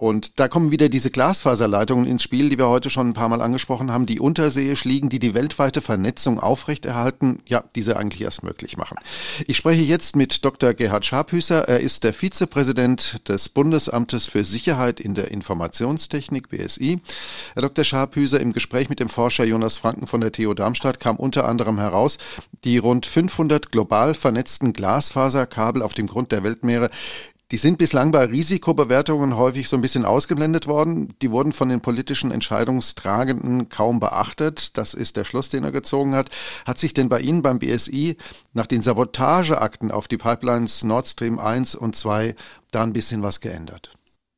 Und 0.00 0.40
da 0.40 0.48
kommen 0.48 0.70
wieder 0.70 0.88
diese 0.88 1.10
Glasfaserleitungen 1.10 2.06
ins 2.06 2.22
Spiel, 2.22 2.48
die 2.48 2.56
wir 2.56 2.68
heute 2.68 2.88
schon 2.88 3.10
ein 3.10 3.12
paar 3.12 3.28
Mal 3.28 3.42
angesprochen 3.42 3.92
haben, 3.92 4.06
die 4.06 4.18
unterseeisch 4.18 4.84
liegen, 4.84 5.10
die 5.10 5.18
die 5.18 5.34
weltweite 5.34 5.82
Vernetzung 5.82 6.40
aufrechterhalten, 6.40 7.42
ja, 7.46 7.62
diese 7.74 7.98
eigentlich 7.98 8.22
erst 8.22 8.42
möglich 8.42 8.78
machen. 8.78 8.96
Ich 9.46 9.58
spreche 9.58 9.82
jetzt 9.82 10.16
mit 10.16 10.42
Dr. 10.42 10.72
Gerhard 10.72 11.04
Scharphüßer. 11.04 11.68
Er 11.68 11.80
ist 11.80 12.04
der 12.04 12.14
Vizepräsident 12.14 13.28
des 13.28 13.50
Bundesamtes 13.50 14.26
für 14.26 14.42
Sicherheit 14.42 15.00
in 15.00 15.14
der 15.14 15.30
Informationstechnik, 15.30 16.48
BSI. 16.48 17.00
Herr 17.52 17.60
Dr. 17.60 17.84
Scharphüßer, 17.84 18.40
im 18.40 18.54
Gespräch 18.54 18.88
mit 18.88 19.00
dem 19.00 19.10
Forscher 19.10 19.44
Jonas 19.44 19.76
Franken 19.76 20.06
von 20.06 20.22
der 20.22 20.32
TU 20.32 20.54
Darmstadt 20.54 20.98
kam 20.98 21.16
unter 21.16 21.46
anderem 21.46 21.78
heraus, 21.78 22.16
die 22.64 22.78
rund 22.78 23.04
500 23.04 23.70
global 23.70 24.14
vernetzten 24.14 24.72
Glasfaserkabel 24.72 25.82
auf 25.82 25.92
dem 25.92 26.06
Grund 26.06 26.32
der 26.32 26.42
Weltmeere 26.42 26.88
Die 27.50 27.56
sind 27.56 27.78
bislang 27.78 28.12
bei 28.12 28.26
Risikobewertungen 28.26 29.36
häufig 29.36 29.68
so 29.68 29.76
ein 29.76 29.82
bisschen 29.82 30.04
ausgeblendet 30.04 30.68
worden. 30.68 31.12
Die 31.20 31.32
wurden 31.32 31.52
von 31.52 31.68
den 31.68 31.80
politischen 31.80 32.30
Entscheidungstragenden 32.30 33.68
kaum 33.68 33.98
beachtet. 33.98 34.76
Das 34.78 34.94
ist 34.94 35.16
der 35.16 35.24
Schluss, 35.24 35.48
den 35.48 35.64
er 35.64 35.72
gezogen 35.72 36.14
hat. 36.14 36.30
Hat 36.64 36.78
sich 36.78 36.94
denn 36.94 37.08
bei 37.08 37.20
Ihnen 37.20 37.42
beim 37.42 37.58
BSI 37.58 38.16
nach 38.52 38.66
den 38.66 38.82
Sabotageakten 38.82 39.90
auf 39.90 40.06
die 40.06 40.16
Pipelines 40.16 40.84
Nord 40.84 41.08
Stream 41.08 41.40
1 41.40 41.74
und 41.74 41.96
2 41.96 42.36
da 42.70 42.84
ein 42.84 42.92
bisschen 42.92 43.24
was 43.24 43.40
geändert? 43.40 43.96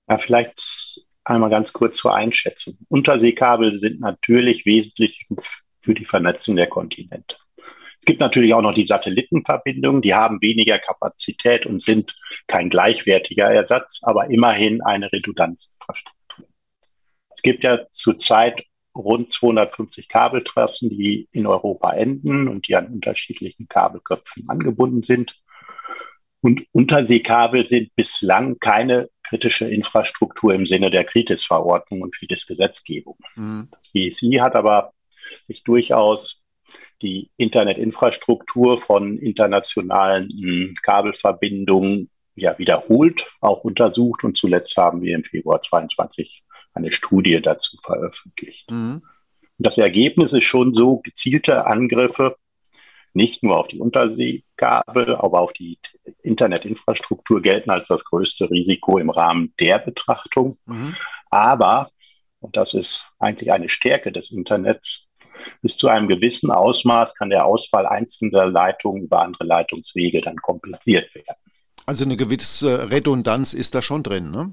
Ja, 0.08 0.16
vielleicht 0.16 1.02
einmal 1.24 1.50
ganz 1.50 1.74
kurz 1.74 1.98
zur 1.98 2.14
Einschätzung. 2.14 2.78
Unterseekabel 2.88 3.78
sind 3.78 4.00
natürlich 4.00 4.64
wesentlich 4.64 5.26
für 5.82 5.92
die 5.92 6.06
Vernetzung 6.06 6.56
der 6.56 6.68
Kontinente. 6.68 7.36
Es 8.02 8.06
gibt 8.06 8.18
natürlich 8.18 8.52
auch 8.52 8.62
noch 8.62 8.74
die 8.74 8.84
Satellitenverbindungen, 8.84 10.02
die 10.02 10.12
haben 10.12 10.42
weniger 10.42 10.80
Kapazität 10.80 11.66
und 11.66 11.84
sind 11.84 12.18
kein 12.48 12.68
gleichwertiger 12.68 13.46
Ersatz, 13.46 14.00
aber 14.02 14.28
immerhin 14.28 14.82
eine 14.82 15.12
Redundanzinfrastruktur. 15.12 16.48
Es 17.30 17.42
gibt 17.42 17.62
ja 17.62 17.86
zurzeit 17.92 18.64
rund 18.92 19.32
250 19.32 20.08
Kabeltrassen, 20.08 20.90
die 20.90 21.28
in 21.30 21.46
Europa 21.46 21.92
enden 21.92 22.48
und 22.48 22.66
die 22.66 22.74
an 22.74 22.88
unterschiedlichen 22.88 23.68
Kabelköpfen 23.68 24.48
angebunden 24.48 25.04
sind. 25.04 25.40
Und 26.40 26.66
Unterseekabel 26.72 27.68
sind 27.68 27.94
bislang 27.94 28.58
keine 28.58 29.10
kritische 29.22 29.68
Infrastruktur 29.68 30.52
im 30.52 30.66
Sinne 30.66 30.90
der 30.90 31.04
Kritis-Verordnung 31.04 32.02
und 32.02 32.16
Kritis-Gesetzgebung. 32.16 33.16
Mhm. 33.36 33.68
Das 33.70 33.92
BSI 33.92 34.38
hat 34.40 34.56
aber 34.56 34.92
sich 35.46 35.62
durchaus 35.62 36.41
die 37.00 37.30
Internetinfrastruktur 37.36 38.78
von 38.78 39.18
internationalen 39.18 40.28
hm, 40.28 40.74
Kabelverbindungen 40.82 42.10
ja 42.34 42.58
wiederholt 42.58 43.26
auch 43.40 43.64
untersucht 43.64 44.24
und 44.24 44.36
zuletzt 44.36 44.76
haben 44.76 45.02
wir 45.02 45.14
im 45.14 45.24
Februar 45.24 45.60
22 45.60 46.44
eine 46.74 46.90
Studie 46.90 47.40
dazu 47.42 47.76
veröffentlicht. 47.82 48.70
Mhm. 48.70 49.02
Das 49.58 49.78
Ergebnis 49.78 50.32
ist 50.32 50.44
schon 50.44 50.74
so 50.74 50.98
gezielte 50.98 51.66
Angriffe 51.66 52.36
nicht 53.14 53.42
nur 53.42 53.58
auf 53.58 53.68
die 53.68 53.78
Unterseekabel, 53.78 55.14
aber 55.16 55.40
auf 55.40 55.52
die 55.52 55.78
Internetinfrastruktur 56.22 57.42
gelten 57.42 57.70
als 57.70 57.88
das 57.88 58.04
größte 58.04 58.50
Risiko 58.50 58.98
im 58.98 59.10
Rahmen 59.10 59.52
der 59.60 59.78
Betrachtung. 59.78 60.56
Mhm. 60.66 60.96
Aber, 61.30 61.90
und 62.40 62.56
das 62.56 62.74
ist 62.74 63.12
eigentlich 63.18 63.52
eine 63.52 63.68
Stärke 63.68 64.12
des 64.12 64.30
Internets, 64.30 65.10
bis 65.60 65.76
zu 65.76 65.88
einem 65.88 66.08
gewissen 66.08 66.50
Ausmaß 66.50 67.14
kann 67.14 67.30
der 67.30 67.46
Ausfall 67.46 67.86
einzelner 67.86 68.46
Leitungen 68.46 69.04
über 69.04 69.22
andere 69.22 69.44
Leitungswege 69.44 70.20
dann 70.20 70.36
kompensiert 70.36 71.14
werden. 71.14 71.36
Also 71.86 72.04
eine 72.04 72.16
gewisse 72.16 72.90
Redundanz 72.90 73.54
ist 73.54 73.74
da 73.74 73.82
schon 73.82 74.02
drin, 74.02 74.30
ne? 74.30 74.52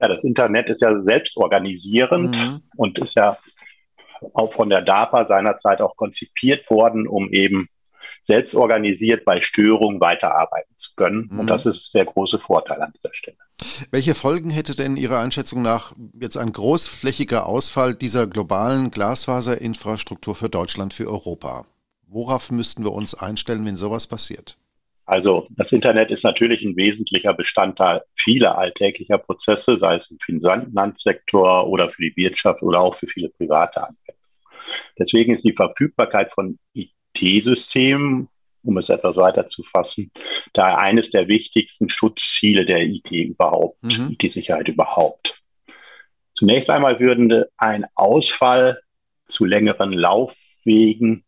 Ja, 0.00 0.08
das 0.08 0.24
Internet 0.24 0.68
ist 0.68 0.80
ja 0.80 1.02
selbstorganisierend 1.02 2.36
mhm. 2.36 2.62
und 2.76 2.98
ist 2.98 3.16
ja 3.16 3.36
auch 4.32 4.52
von 4.52 4.70
der 4.70 4.82
DARPA 4.82 5.26
seinerzeit 5.26 5.80
auch 5.80 5.96
konzipiert 5.96 6.68
worden, 6.70 7.06
um 7.08 7.32
eben 7.32 7.68
selbst 8.28 8.54
organisiert 8.54 9.24
bei 9.24 9.40
Störungen 9.40 10.00
weiterarbeiten 10.00 10.74
zu 10.76 10.90
können. 10.94 11.28
Mhm. 11.30 11.40
Und 11.40 11.46
das 11.48 11.66
ist 11.66 11.94
der 11.94 12.04
große 12.04 12.38
Vorteil 12.38 12.80
an 12.82 12.92
dieser 12.94 13.12
Stelle. 13.14 13.38
Welche 13.90 14.14
Folgen 14.14 14.50
hätte 14.50 14.76
denn 14.76 14.96
Ihrer 14.96 15.18
Einschätzung 15.18 15.62
nach 15.62 15.94
jetzt 16.20 16.36
ein 16.36 16.52
großflächiger 16.52 17.46
Ausfall 17.46 17.94
dieser 17.94 18.26
globalen 18.26 18.90
Glasfaserinfrastruktur 18.90 20.34
für 20.34 20.50
Deutschland, 20.50 20.92
für 20.92 21.08
Europa? 21.08 21.64
Worauf 22.06 22.50
müssten 22.50 22.84
wir 22.84 22.92
uns 22.92 23.14
einstellen, 23.14 23.64
wenn 23.64 23.76
sowas 23.76 24.06
passiert? 24.06 24.58
Also 25.06 25.46
das 25.48 25.72
Internet 25.72 26.10
ist 26.10 26.22
natürlich 26.22 26.62
ein 26.62 26.76
wesentlicher 26.76 27.32
Bestandteil 27.32 28.02
vieler 28.14 28.58
alltäglicher 28.58 29.16
Prozesse, 29.16 29.78
sei 29.78 29.94
es 29.94 30.10
im 30.10 30.18
Finanzsektor 30.18 31.66
oder 31.66 31.88
für 31.88 32.02
die 32.02 32.12
Wirtschaft 32.14 32.62
oder 32.62 32.80
auch 32.80 32.94
für 32.94 33.06
viele 33.06 33.30
private 33.30 33.84
Anwender. 33.84 34.12
Deswegen 34.98 35.32
ist 35.32 35.46
die 35.46 35.54
Verfügbarkeit 35.54 36.30
von 36.30 36.58
IT-System, 37.20 38.28
um 38.64 38.76
es 38.76 38.88
etwas 38.88 39.16
weiter 39.16 39.46
zu 39.46 39.62
fassen, 39.62 40.10
da 40.52 40.76
eines 40.76 41.10
der 41.10 41.28
wichtigsten 41.28 41.88
Schutzziele 41.88 42.66
der 42.66 42.82
IT 42.82 43.10
überhaupt, 43.10 43.82
mhm. 43.82 44.16
IT-Sicherheit 44.18 44.68
überhaupt. 44.68 45.42
Zunächst 46.32 46.70
einmal 46.70 47.00
würde 47.00 47.50
ein 47.56 47.86
Ausfall 47.94 48.80
zu 49.28 49.44
längeren 49.44 49.92
Laufwegen 49.92 51.24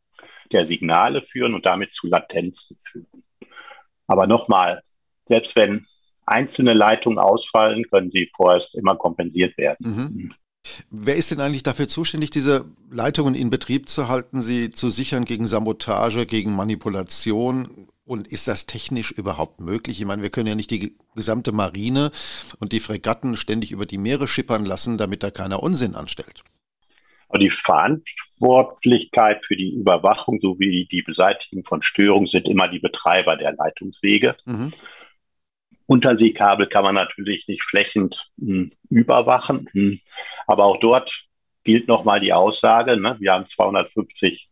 der 0.52 0.66
Signale 0.66 1.22
führen 1.22 1.54
und 1.54 1.66
damit 1.66 1.92
zu 1.92 2.06
Latenzen 2.08 2.76
führen. 2.82 3.24
Aber 4.06 4.26
nochmal, 4.26 4.82
selbst 5.26 5.54
wenn 5.56 5.86
einzelne 6.26 6.74
Leitungen 6.74 7.18
ausfallen, 7.18 7.84
können 7.90 8.10
sie 8.10 8.30
vorerst 8.34 8.74
immer 8.74 8.96
kompensiert 8.96 9.56
werden. 9.58 9.76
Mhm. 9.80 10.30
Wer 10.90 11.16
ist 11.16 11.30
denn 11.30 11.40
eigentlich 11.40 11.62
dafür 11.62 11.88
zuständig, 11.88 12.30
diese 12.30 12.66
Leitungen 12.90 13.34
in 13.34 13.50
Betrieb 13.50 13.88
zu 13.88 14.08
halten, 14.08 14.42
sie 14.42 14.70
zu 14.70 14.90
sichern 14.90 15.24
gegen 15.24 15.46
Sabotage, 15.46 16.26
gegen 16.26 16.54
Manipulation? 16.54 17.88
Und 18.04 18.26
ist 18.26 18.48
das 18.48 18.66
technisch 18.66 19.12
überhaupt 19.12 19.60
möglich? 19.60 20.00
Ich 20.00 20.06
meine, 20.06 20.22
wir 20.22 20.30
können 20.30 20.48
ja 20.48 20.56
nicht 20.56 20.72
die 20.72 20.96
gesamte 21.14 21.52
Marine 21.52 22.10
und 22.58 22.72
die 22.72 22.80
Fregatten 22.80 23.36
ständig 23.36 23.70
über 23.70 23.86
die 23.86 23.98
Meere 23.98 24.26
schippern 24.26 24.64
lassen, 24.64 24.98
damit 24.98 25.22
da 25.22 25.30
keiner 25.30 25.62
Unsinn 25.62 25.94
anstellt. 25.94 26.42
Aber 27.28 27.38
die 27.38 27.50
Verantwortlichkeit 27.50 29.44
für 29.44 29.54
die 29.54 29.72
Überwachung 29.76 30.40
sowie 30.40 30.88
die 30.90 31.02
Beseitigung 31.02 31.62
von 31.62 31.82
Störungen 31.82 32.26
sind 32.26 32.48
immer 32.48 32.66
die 32.66 32.80
Betreiber 32.80 33.36
der 33.36 33.52
Leitungswege. 33.52 34.36
Mhm. 34.44 34.72
Unterseekabel 35.90 36.68
kann 36.68 36.84
man 36.84 36.94
natürlich 36.94 37.48
nicht 37.48 37.64
flächend 37.64 38.30
mh, 38.36 38.68
hm, 38.68 38.72
überwachen, 38.90 39.68
mh. 39.72 39.90
Hm. 39.90 40.00
aber 40.46 40.64
auch 40.64 40.78
dort 40.78 41.24
gilt 41.64 41.88
nochmal 41.88 42.20
die 42.20 42.32
Aussage, 42.32 42.96
ne? 42.96 43.16
wir 43.18 43.32
haben 43.32 43.48
250 43.48 44.48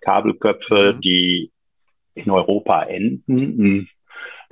Kabelköpfe, 0.00 0.94
mhm. 0.94 1.00
die 1.00 1.50
in 2.14 2.30
Europa 2.30 2.84
enden 2.84 3.56
mh. 3.56 3.64
Hm. 3.64 3.88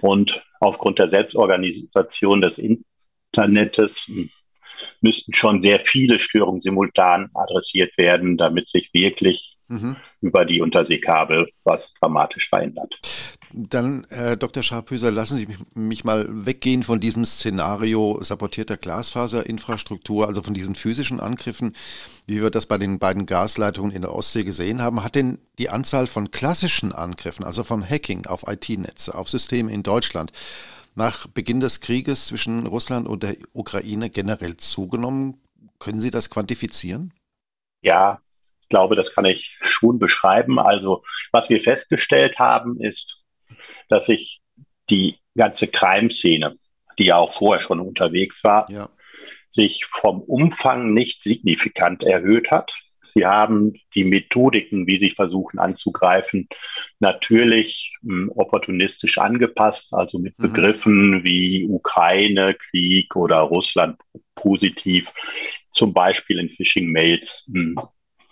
und 0.00 0.42
aufgrund 0.58 0.98
der 0.98 1.08
Selbstorganisation 1.08 2.40
des 2.40 2.58
Internets 2.58 4.10
müssten 5.00 5.34
schon 5.34 5.62
sehr 5.62 5.78
viele 5.78 6.18
Störungen 6.18 6.60
simultan 6.60 7.30
adressiert 7.32 7.96
werden, 7.96 8.36
damit 8.36 8.68
sich 8.68 8.92
wirklich 8.92 9.56
mhm. 9.68 9.96
über 10.20 10.44
die 10.44 10.60
Unterseekabel 10.60 11.48
was 11.64 11.94
dramatisch 11.94 12.48
verändert. 12.48 13.00
Dann, 13.52 14.06
Herr 14.10 14.36
Dr. 14.36 14.62
Scharphöser, 14.62 15.10
lassen 15.10 15.38
Sie 15.38 15.46
mich, 15.46 15.58
mich, 15.74 16.04
mal 16.04 16.26
weggehen 16.28 16.82
von 16.82 17.00
diesem 17.00 17.24
Szenario 17.24 18.18
sabotierter 18.20 18.76
Glasfaserinfrastruktur, 18.76 20.26
also 20.26 20.42
von 20.42 20.54
diesen 20.54 20.74
physischen 20.74 21.20
Angriffen, 21.20 21.74
wie 22.26 22.42
wir 22.42 22.50
das 22.50 22.66
bei 22.66 22.76
den 22.76 22.98
beiden 22.98 23.26
Gasleitungen 23.26 23.92
in 23.92 24.02
der 24.02 24.14
Ostsee 24.14 24.44
gesehen 24.44 24.82
haben. 24.82 25.02
Hat 25.02 25.14
denn 25.14 25.38
die 25.58 25.70
Anzahl 25.70 26.06
von 26.06 26.30
klassischen 26.30 26.92
Angriffen, 26.92 27.44
also 27.44 27.64
von 27.64 27.88
Hacking 27.88 28.26
auf 28.26 28.44
IT-Netze, 28.46 29.14
auf 29.14 29.30
Systeme 29.30 29.72
in 29.72 29.82
Deutschland, 29.82 30.32
nach 30.94 31.26
Beginn 31.28 31.60
des 31.60 31.80
Krieges 31.80 32.26
zwischen 32.26 32.66
Russland 32.66 33.06
und 33.06 33.22
der 33.22 33.36
Ukraine 33.52 34.10
generell 34.10 34.56
zugenommen? 34.56 35.40
Können 35.78 36.00
Sie 36.00 36.10
das 36.10 36.28
quantifizieren? 36.28 37.14
Ja, 37.82 38.20
glaube, 38.68 38.96
das 38.96 39.14
kann 39.14 39.24
ich 39.24 39.58
schon 39.60 39.98
beschreiben. 39.98 40.58
Also, 40.58 41.02
was 41.32 41.48
wir 41.48 41.60
festgestellt 41.60 42.38
haben, 42.38 42.80
ist, 42.80 43.24
dass 43.88 44.06
sich 44.06 44.42
die 44.90 45.18
ganze 45.36 45.68
Crime-Szene, 45.68 46.56
die 46.98 47.04
ja 47.04 47.16
auch 47.16 47.32
vorher 47.32 47.60
schon 47.60 47.80
unterwegs 47.80 48.42
war, 48.44 48.70
ja. 48.70 48.88
sich 49.48 49.84
vom 49.86 50.20
Umfang 50.20 50.92
nicht 50.92 51.20
signifikant 51.20 52.04
erhöht 52.04 52.50
hat. 52.50 52.74
Sie 53.14 53.24
haben 53.24 53.72
die 53.94 54.04
Methodiken, 54.04 54.86
wie 54.86 55.00
sie 55.00 55.10
versuchen 55.10 55.58
anzugreifen, 55.58 56.48
natürlich 56.98 57.96
hm, 58.02 58.30
opportunistisch 58.34 59.18
angepasst, 59.18 59.94
also 59.94 60.18
mit 60.18 60.38
mhm. 60.38 60.42
Begriffen 60.42 61.24
wie 61.24 61.66
Ukraine-Krieg 61.68 63.16
oder 63.16 63.38
Russland 63.38 63.98
positiv, 64.34 65.12
zum 65.72 65.94
Beispiel 65.94 66.38
in 66.38 66.48
Phishing-Mails 66.48 67.50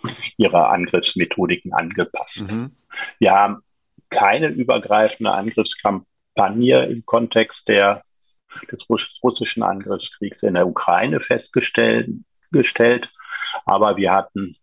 hm, 0.01 0.11
ihre 0.37 0.67
Angriffsmethodiken 0.69 1.73
angepasst. 1.73 2.51
Mhm. 2.51 2.75
Wir 3.19 3.33
haben 3.33 3.61
keine 4.09 4.47
übergreifende 4.47 5.31
Angriffskampagne 5.31 6.85
im 6.85 7.05
Kontext 7.05 7.67
der, 7.67 8.03
des 8.71 8.87
russischen 8.89 9.63
Angriffskriegs 9.63 10.43
in 10.43 10.53
der 10.53 10.67
Ukraine 10.67 11.19
festgestellt, 11.19 12.09
gestellt, 12.51 13.11
aber 13.65 13.97
wir 13.97 14.13
hatten 14.13 14.55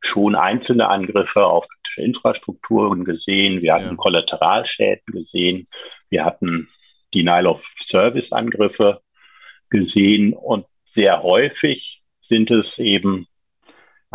schon 0.00 0.34
einzelne 0.34 0.88
Angriffe 0.88 1.46
auf 1.46 1.68
kritische 1.68 2.02
Infrastrukturen 2.02 3.04
gesehen, 3.04 3.62
wir 3.62 3.74
hatten 3.74 3.90
ja. 3.90 3.96
Kollateralschäden 3.96 5.12
gesehen, 5.12 5.66
wir 6.08 6.24
hatten 6.24 6.68
Denial 7.14 7.46
of 7.46 7.64
Service 7.80 8.32
Angriffe 8.32 9.00
gesehen 9.68 10.32
und 10.32 10.66
sehr 10.84 11.22
häufig 11.22 12.02
sind 12.20 12.50
es 12.50 12.78
eben 12.78 13.26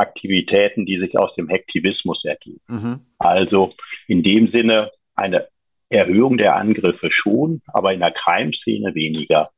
Aktivitäten, 0.02 0.86
die 0.86 0.98
sich 0.98 1.18
aus 1.18 1.36
dem 1.36 1.48
Hektivismus 1.48 2.26
ergeben. 2.26 2.62
Mhm. 2.68 3.00
Also 3.18 3.74
in 4.08 4.24
dem 4.24 4.48
Sinne 4.48 4.92
eine 5.16 5.48
Erhöhung 5.90 6.38
der 6.38 6.56
Angriffe 6.56 7.12
schon, 7.12 7.62
aber 7.68 7.94
in 7.94 8.00
der 8.00 8.12
Crime-Szene 8.12 8.96
weniger 8.96 9.52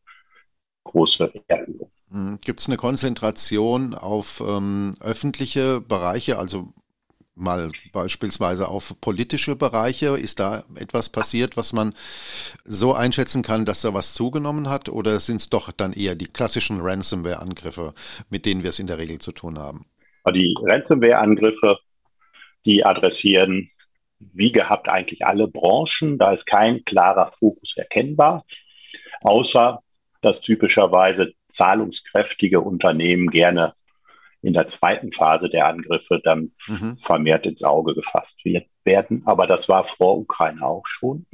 große 0.83 1.31
Erhöhung. 1.47 1.91
Hm, 2.09 2.37
Gibt 2.43 2.59
es 2.59 2.67
eine 2.67 2.77
Konzentration 2.77 3.93
auf 3.95 4.43
ähm, 4.45 4.95
öffentliche 4.99 5.81
Bereiche, 5.81 6.37
also 6.37 6.73
mal 7.35 7.71
beispielsweise 7.91 8.67
auf 8.67 8.99
politische 9.01 9.55
Bereiche? 9.55 10.17
Ist 10.17 10.39
da 10.39 10.63
etwas 10.75 11.09
passiert, 11.09 11.57
was 11.57 11.73
man 11.73 11.93
so 12.65 12.93
einschätzen 12.93 13.41
kann, 13.41 13.65
dass 13.65 13.81
da 13.81 13.93
was 13.93 14.13
zugenommen 14.13 14.69
hat? 14.69 14.89
Oder 14.89 15.19
sind 15.19 15.37
es 15.37 15.49
doch 15.49 15.71
dann 15.71 15.93
eher 15.93 16.15
die 16.15 16.27
klassischen 16.27 16.81
Ransomware-Angriffe, 16.81 17.93
mit 18.29 18.45
denen 18.45 18.63
wir 18.63 18.69
es 18.69 18.79
in 18.79 18.87
der 18.87 18.97
Regel 18.97 19.19
zu 19.19 19.31
tun 19.31 19.57
haben? 19.57 19.85
Die 20.31 20.55
Ransomware-Angriffe, 20.61 21.77
die 22.65 22.85
adressieren 22.85 23.69
wie 24.19 24.51
gehabt 24.51 24.87
eigentlich 24.87 25.25
alle 25.25 25.47
Branchen. 25.47 26.17
Da 26.17 26.31
ist 26.31 26.45
kein 26.45 26.85
klarer 26.85 27.31
Fokus 27.31 27.75
erkennbar, 27.75 28.45
außer 29.21 29.81
dass 30.21 30.41
typischerweise 30.41 31.33
zahlungskräftige 31.49 32.61
Unternehmen 32.61 33.29
gerne 33.29 33.73
in 34.41 34.53
der 34.53 34.67
zweiten 34.67 35.11
Phase 35.11 35.49
der 35.49 35.67
Angriffe 35.67 36.21
dann 36.23 36.51
mhm. 36.67 36.97
vermehrt 36.97 37.45
ins 37.45 37.63
Auge 37.63 37.93
gefasst 37.93 38.41
werden. 38.83 39.23
Aber 39.25 39.47
das 39.47 39.69
war 39.69 39.83
vor 39.83 40.17
Ukraine 40.17 40.65
auch 40.65 40.85
schon. 40.85 41.25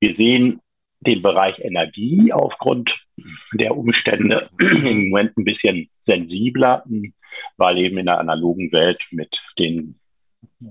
Wir 0.00 0.14
sehen 0.14 0.60
den 1.00 1.22
Bereich 1.22 1.60
Energie 1.60 2.32
aufgrund 2.32 3.06
der 3.52 3.76
Umstände 3.76 4.48
im 4.60 5.10
Moment 5.10 5.36
ein 5.36 5.44
bisschen 5.44 5.88
sensibler, 6.00 6.84
weil 7.56 7.78
eben 7.78 7.98
in 7.98 8.06
der 8.06 8.18
analogen 8.18 8.72
Welt 8.72 9.06
mit 9.10 9.40
den 9.58 9.98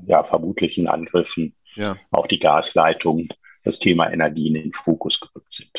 ja, 0.06 0.24
vermutlichen 0.24 0.88
Angriffen 0.88 1.56
ja. 1.76 1.96
auf 2.12 2.28
die 2.28 2.40
Gasleitung 2.40 3.30
das 3.68 3.80
Thema 3.80 4.12
Energie 4.12 4.48
in 4.48 4.54
den 4.56 4.72
Fokus 4.72 5.20
gerückt 5.20 5.54
sind. 5.54 5.70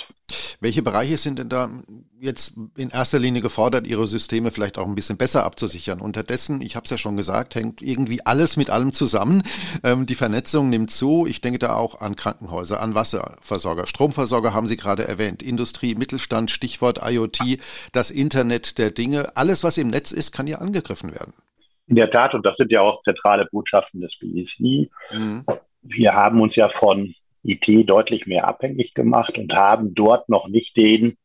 Welche 0.61 0.83
Bereiche 0.83 1.17
sind 1.17 1.39
denn 1.39 1.49
da 1.49 1.71
jetzt 2.21 2.55
in 2.77 2.91
erster 2.91 3.19
Linie 3.19 3.41
gefordert, 3.41 3.87
ihre 3.87 4.07
Systeme 4.07 4.51
vielleicht 4.51 4.77
auch 4.77 4.87
ein 4.87 4.95
bisschen 4.95 5.17
besser 5.17 5.45
abzusichern? 5.45 6.01
Unterdessen, 6.01 6.61
ich 6.61 6.77
habe 6.77 6.85
es 6.85 6.91
ja 6.91 6.99
schon 6.99 7.17
gesagt, 7.17 7.55
hängt 7.55 7.81
irgendwie 7.81 8.25
alles 8.27 8.57
mit 8.57 8.69
allem 8.69 8.93
zusammen. 8.93 9.43
Ähm, 9.83 10.07
die 10.07 10.15
Vernetzung 10.15 10.69
nimmt 10.69 10.91
zu. 10.91 11.27
Ich 11.27 11.41
denke 11.41 11.59
da 11.59 11.75
auch 11.77 12.01
an 12.01 12.15
Krankenhäuser, 12.15 12.81
an 12.81 12.95
Wasserversorger, 12.95 13.87
Stromversorger 13.87 14.53
haben 14.53 14.67
Sie 14.67 14.77
gerade 14.77 15.09
erwähnt, 15.09 15.43
Industrie, 15.43 15.95
Mittelstand, 15.95 16.51
Stichwort 16.51 17.01
IoT, 17.03 17.59
das 17.93 18.11
Internet 18.11 18.79
der 18.79 18.91
Dinge. 18.91 19.37
Alles, 19.37 19.65
was 19.65 19.79
im 19.79 19.89
Netz 19.89 20.13
ist, 20.13 20.33
kann 20.33 20.47
ja 20.47 20.59
angegriffen 20.59 21.13
werden. 21.13 21.33
In 21.87 21.97
der 21.97 22.11
Tat, 22.11 22.35
und 22.35 22.45
das 22.45 22.59
sind 22.59 22.71
ja 22.71 22.83
auch 22.83 22.99
zentrale 22.99 23.47
Botschaften 23.51 24.03
des 24.03 24.19
BSI. 24.19 24.91
Mhm. 25.11 25.45
Wir 25.81 26.13
haben 26.13 26.43
uns 26.43 26.55
ja 26.55 26.69
von 26.69 27.15
IT 27.49 27.89
deutlich 27.89 28.27
mehr 28.27 28.47
abhängig 28.47 28.95
gemacht 28.95 29.39
und 29.39 29.55
haben 29.55 29.95
dort 29.95 30.29
noch 30.29 30.49
nicht 30.49 30.77
den 30.77 31.17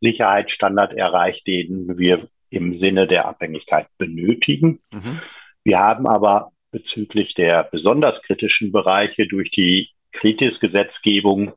Sicherheitsstandard 0.00 0.94
erreicht, 0.94 1.46
den 1.46 1.96
wir 1.98 2.28
im 2.50 2.74
Sinne 2.74 3.06
der 3.06 3.26
Abhängigkeit 3.26 3.86
benötigen. 3.96 4.80
Mhm. 4.92 5.20
Wir 5.62 5.78
haben 5.78 6.06
aber 6.06 6.52
bezüglich 6.70 7.34
der 7.34 7.62
besonders 7.64 8.22
kritischen 8.22 8.72
Bereiche 8.72 9.26
durch 9.26 9.50
die 9.50 9.90
Kritis-Gesetzgebung 10.12 11.52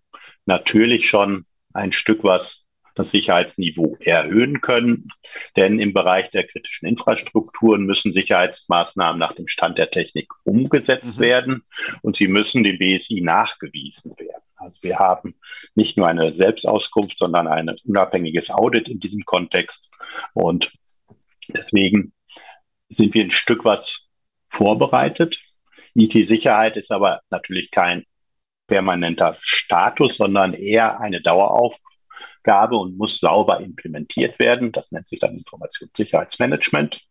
natürlich 0.45 1.09
schon 1.09 1.45
ein 1.73 1.91
Stück 1.91 2.23
was 2.23 2.66
das 2.97 3.11
Sicherheitsniveau 3.11 3.97
erhöhen 3.99 4.61
können. 4.61 5.09
Denn 5.55 5.79
im 5.79 5.93
Bereich 5.93 6.31
der 6.31 6.45
kritischen 6.45 6.87
Infrastrukturen 6.87 7.83
müssen 7.83 8.11
Sicherheitsmaßnahmen 8.11 9.19
nach 9.19 9.33
dem 9.33 9.47
Stand 9.47 9.77
der 9.77 9.91
Technik 9.91 10.27
umgesetzt 10.43 11.17
mhm. 11.17 11.21
werden 11.21 11.63
und 12.01 12.15
sie 12.15 12.27
müssen 12.27 12.63
dem 12.63 12.79
BSI 12.79 13.21
nachgewiesen 13.21 14.17
werden. 14.17 14.43
Also 14.55 14.77
wir 14.81 14.97
haben 14.97 15.35
nicht 15.75 15.97
nur 15.97 16.07
eine 16.07 16.31
Selbstauskunft, 16.31 17.17
sondern 17.17 17.47
ein 17.47 17.69
unabhängiges 17.85 18.49
Audit 18.49 18.89
in 18.89 18.99
diesem 18.99 19.23
Kontext. 19.23 19.93
Und 20.33 20.73
deswegen 21.47 22.13
sind 22.89 23.13
wir 23.13 23.23
ein 23.23 23.31
Stück 23.31 23.65
was 23.65 24.07
vorbereitet. 24.49 25.39
IT-Sicherheit 25.93 26.77
ist 26.77 26.91
aber 26.91 27.21
natürlich 27.29 27.69
kein 27.69 28.05
permanenter 28.65 29.37
Status, 29.41 30.17
sondern 30.17 30.53
eher 30.53 30.99
eine 30.99 31.21
Daueraufgabe 31.21 31.96
Aufgabe 32.47 32.77
und 32.77 32.97
muss 32.97 33.19
sauber 33.19 33.59
implementiert 33.59 34.39
werden. 34.39 34.71
Das 34.71 34.91
nennt 34.91 35.07
sich 35.07 35.19
dann 35.19 35.35
Informationssicherheitsmanagement. 35.35 37.01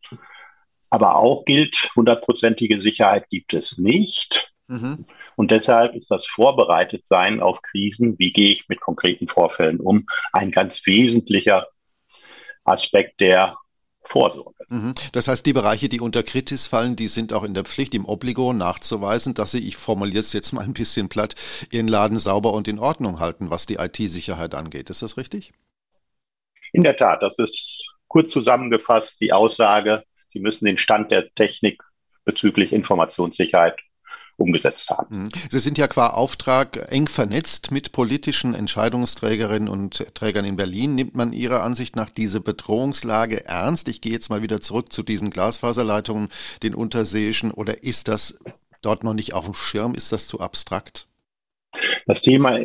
Aber 0.89 1.17
auch 1.17 1.45
gilt, 1.45 1.91
hundertprozentige 1.95 2.79
Sicherheit 2.79 3.29
gibt 3.29 3.53
es 3.53 3.77
nicht. 3.77 4.55
Mhm. 4.69 5.05
Und 5.37 5.51
deshalb 5.51 5.95
ist 5.95 6.11
das 6.11 6.27
Vorbereitetsein 6.27 7.41
auf 7.41 7.61
Krisen, 7.61 8.19
wie 8.19 8.33
gehe 8.33 8.51
ich 8.51 8.69
mit 8.69 8.81
konkreten 8.81 9.29
Vorfällen 9.29 9.81
um, 9.81 10.07
ein 10.33 10.51
ganz 10.51 10.87
wesentlicher 10.87 11.67
Aspekt 12.65 13.21
der 13.21 13.57
Vorsorge. 14.07 14.65
Mhm. 14.69 14.95
Das 15.13 15.29
heißt, 15.29 15.45
die 15.45 15.53
Bereiche, 15.53 15.89
die 15.89 16.01
unter 16.01 16.23
Kritis 16.23 16.67
fallen, 16.67 16.97
die 16.97 17.09
sind 17.09 17.33
auch 17.33 17.45
in 17.45 17.55
der 17.55 17.65
Pflicht, 17.65 17.95
im 17.95 18.05
Obligo 18.05 18.53
nachzuweisen, 18.53 19.35
dass 19.35 19.53
sie, 19.53 19.67
ich 19.67 19.77
formuliere 19.77 20.21
es 20.21 20.33
jetzt 20.33 20.53
mal 20.53 20.65
ein 20.65 20.73
bisschen 20.73 21.09
platt, 21.09 21.35
ihren 21.71 21.89
Laden 21.89 22.19
sauber 22.19 22.53
und 22.53 22.69
in 22.69 22.79
Ordnung 22.79 23.21
halten, 23.21 23.51
was 23.51 23.67
die 23.67 23.75
IT-Sicherheit 23.75 24.55
angeht. 24.55 24.91
Ist 24.91 25.03
das 25.03 25.17
richtig? 25.17 25.53
In 26.73 26.83
der 26.83 26.97
Tat, 26.97 27.23
das 27.23 27.39
ist 27.39 27.95
kurz 28.09 28.31
zusammengefasst 28.31 29.21
die 29.21 29.33
Aussage, 29.33 30.03
Sie 30.37 30.43
müssen 30.43 30.67
den 30.67 30.77
Stand 30.77 31.11
der 31.11 31.33
Technik 31.35 31.83
bezüglich 32.27 32.75
Informationssicherheit 32.75 33.79
umgesetzt 34.37 34.91
haben. 34.91 35.25
Mhm. 35.25 35.29
Sie 35.51 35.59
sind 35.59 35.79
ja 35.79 35.89
qua 35.89 36.09
Auftrag 36.09 36.91
eng 36.91 37.07
vernetzt 37.07 37.71
mit 37.71 37.93
politischen 37.93 38.55
Entscheidungsträgerinnen 38.55 39.69
und 39.69 40.15
Trägern 40.15 40.45
in 40.45 40.57
Berlin. 40.57 40.95
Nimmt 40.95 41.15
man 41.15 41.33
Ihrer 41.33 41.63
Ansicht 41.63 41.97
nach 41.97 42.11
diese 42.11 42.41
Bedrohungslage 42.41 43.47
ernst? 43.47 43.89
Ich 43.89 44.01
gehe 44.01 44.13
jetzt 44.13 44.29
mal 44.29 44.43
wieder 44.43 44.61
zurück 44.61 44.93
zu 44.93 45.03
diesen 45.03 45.31
Glasfaserleitungen, 45.31 46.29
den 46.63 46.75
unterseeischen, 46.75 47.51
oder 47.51 47.83
ist 47.83 48.09
das 48.09 48.39
dort 48.83 49.05
noch 49.05 49.15
nicht 49.15 49.33
auf 49.33 49.47
dem 49.47 49.55
Schirm? 49.55 49.95
Ist 49.95 50.13
das 50.13 50.29
zu 50.29 50.41
abstrakt? 50.41 51.09
Das 52.07 52.23
Thema 52.23 52.61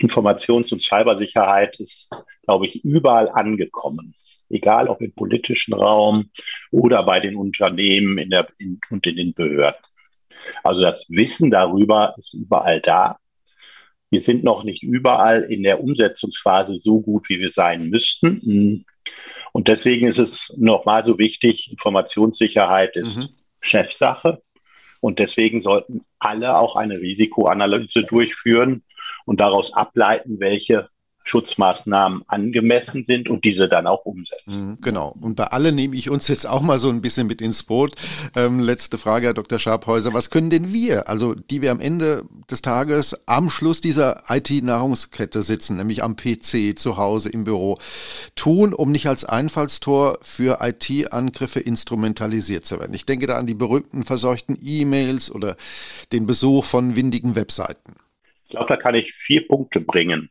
Informations- 0.00 0.72
und 0.72 0.82
Cybersicherheit 0.82 1.78
ist, 1.78 2.10
glaube 2.44 2.66
ich, 2.66 2.84
überall 2.84 3.28
angekommen 3.28 4.14
egal 4.52 4.88
ob 4.88 5.00
im 5.00 5.12
politischen 5.14 5.72
Raum 5.74 6.30
oder 6.70 7.02
bei 7.04 7.20
den 7.20 7.36
Unternehmen 7.36 8.18
in 8.18 8.30
der, 8.30 8.48
in, 8.58 8.78
und 8.90 9.06
in 9.06 9.16
den 9.16 9.32
Behörden. 9.32 9.80
Also 10.62 10.80
das 10.82 11.06
Wissen 11.10 11.50
darüber 11.50 12.12
ist 12.16 12.34
überall 12.34 12.80
da. 12.80 13.18
Wir 14.10 14.20
sind 14.20 14.44
noch 14.44 14.64
nicht 14.64 14.82
überall 14.82 15.42
in 15.42 15.62
der 15.62 15.82
Umsetzungsphase 15.82 16.78
so 16.78 17.00
gut, 17.00 17.28
wie 17.28 17.40
wir 17.40 17.50
sein 17.50 17.88
müssten. 17.88 18.84
Und 19.52 19.68
deswegen 19.68 20.06
ist 20.06 20.18
es 20.18 20.54
nochmal 20.58 21.04
so 21.04 21.18
wichtig, 21.18 21.70
Informationssicherheit 21.70 22.96
ist 22.96 23.18
mhm. 23.18 23.34
Chefsache. 23.60 24.42
Und 25.00 25.18
deswegen 25.18 25.60
sollten 25.60 26.04
alle 26.18 26.56
auch 26.56 26.76
eine 26.76 26.98
Risikoanalyse 26.98 28.04
durchführen 28.04 28.84
und 29.24 29.40
daraus 29.40 29.72
ableiten, 29.72 30.38
welche 30.40 30.88
Schutzmaßnahmen 31.24 32.22
angemessen 32.26 33.04
sind 33.04 33.28
und 33.28 33.44
diese 33.44 33.68
dann 33.68 33.86
auch 33.86 34.04
umsetzen. 34.04 34.70
Mhm, 34.70 34.78
genau. 34.80 35.14
Und 35.20 35.36
bei 35.36 35.44
allen 35.44 35.74
nehme 35.74 35.96
ich 35.96 36.10
uns 36.10 36.28
jetzt 36.28 36.46
auch 36.46 36.62
mal 36.62 36.78
so 36.78 36.88
ein 36.88 37.00
bisschen 37.00 37.26
mit 37.26 37.40
ins 37.40 37.62
Boot. 37.62 37.94
Ähm, 38.34 38.60
letzte 38.60 38.98
Frage, 38.98 39.26
Herr 39.26 39.34
Dr. 39.34 39.58
Schabhäuser. 39.58 40.12
Was 40.14 40.30
können 40.30 40.50
denn 40.50 40.72
wir, 40.72 41.08
also 41.08 41.34
die 41.34 41.62
wir 41.62 41.70
am 41.70 41.80
Ende 41.80 42.24
des 42.50 42.62
Tages 42.62 43.26
am 43.26 43.50
Schluss 43.50 43.80
dieser 43.80 44.24
IT-Nahrungskette 44.28 45.42
sitzen, 45.42 45.76
nämlich 45.76 46.02
am 46.02 46.16
PC, 46.16 46.76
zu 46.76 46.96
Hause, 46.96 47.28
im 47.30 47.44
Büro, 47.44 47.78
tun, 48.34 48.74
um 48.74 48.90
nicht 48.90 49.06
als 49.06 49.24
Einfallstor 49.24 50.18
für 50.22 50.58
IT-Angriffe 50.60 51.60
instrumentalisiert 51.60 52.64
zu 52.64 52.80
werden? 52.80 52.94
Ich 52.94 53.06
denke 53.06 53.26
da 53.26 53.36
an 53.36 53.46
die 53.46 53.54
berühmten 53.54 54.02
verseuchten 54.02 54.58
E-Mails 54.60 55.30
oder 55.30 55.56
den 56.12 56.26
Besuch 56.26 56.64
von 56.64 56.96
windigen 56.96 57.36
Webseiten. 57.36 57.94
Ich 58.44 58.50
glaube, 58.50 58.68
da 58.68 58.76
kann 58.76 58.94
ich 58.94 59.14
vier 59.14 59.46
Punkte 59.48 59.80
bringen. 59.80 60.28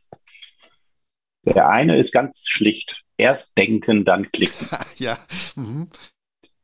Der 1.44 1.68
eine 1.68 1.96
ist 1.96 2.12
ganz 2.12 2.48
schlicht. 2.48 3.02
Erst 3.16 3.56
denken, 3.58 4.04
dann 4.04 4.30
klicken. 4.30 4.68
ja. 4.96 5.18
Mhm. 5.56 5.88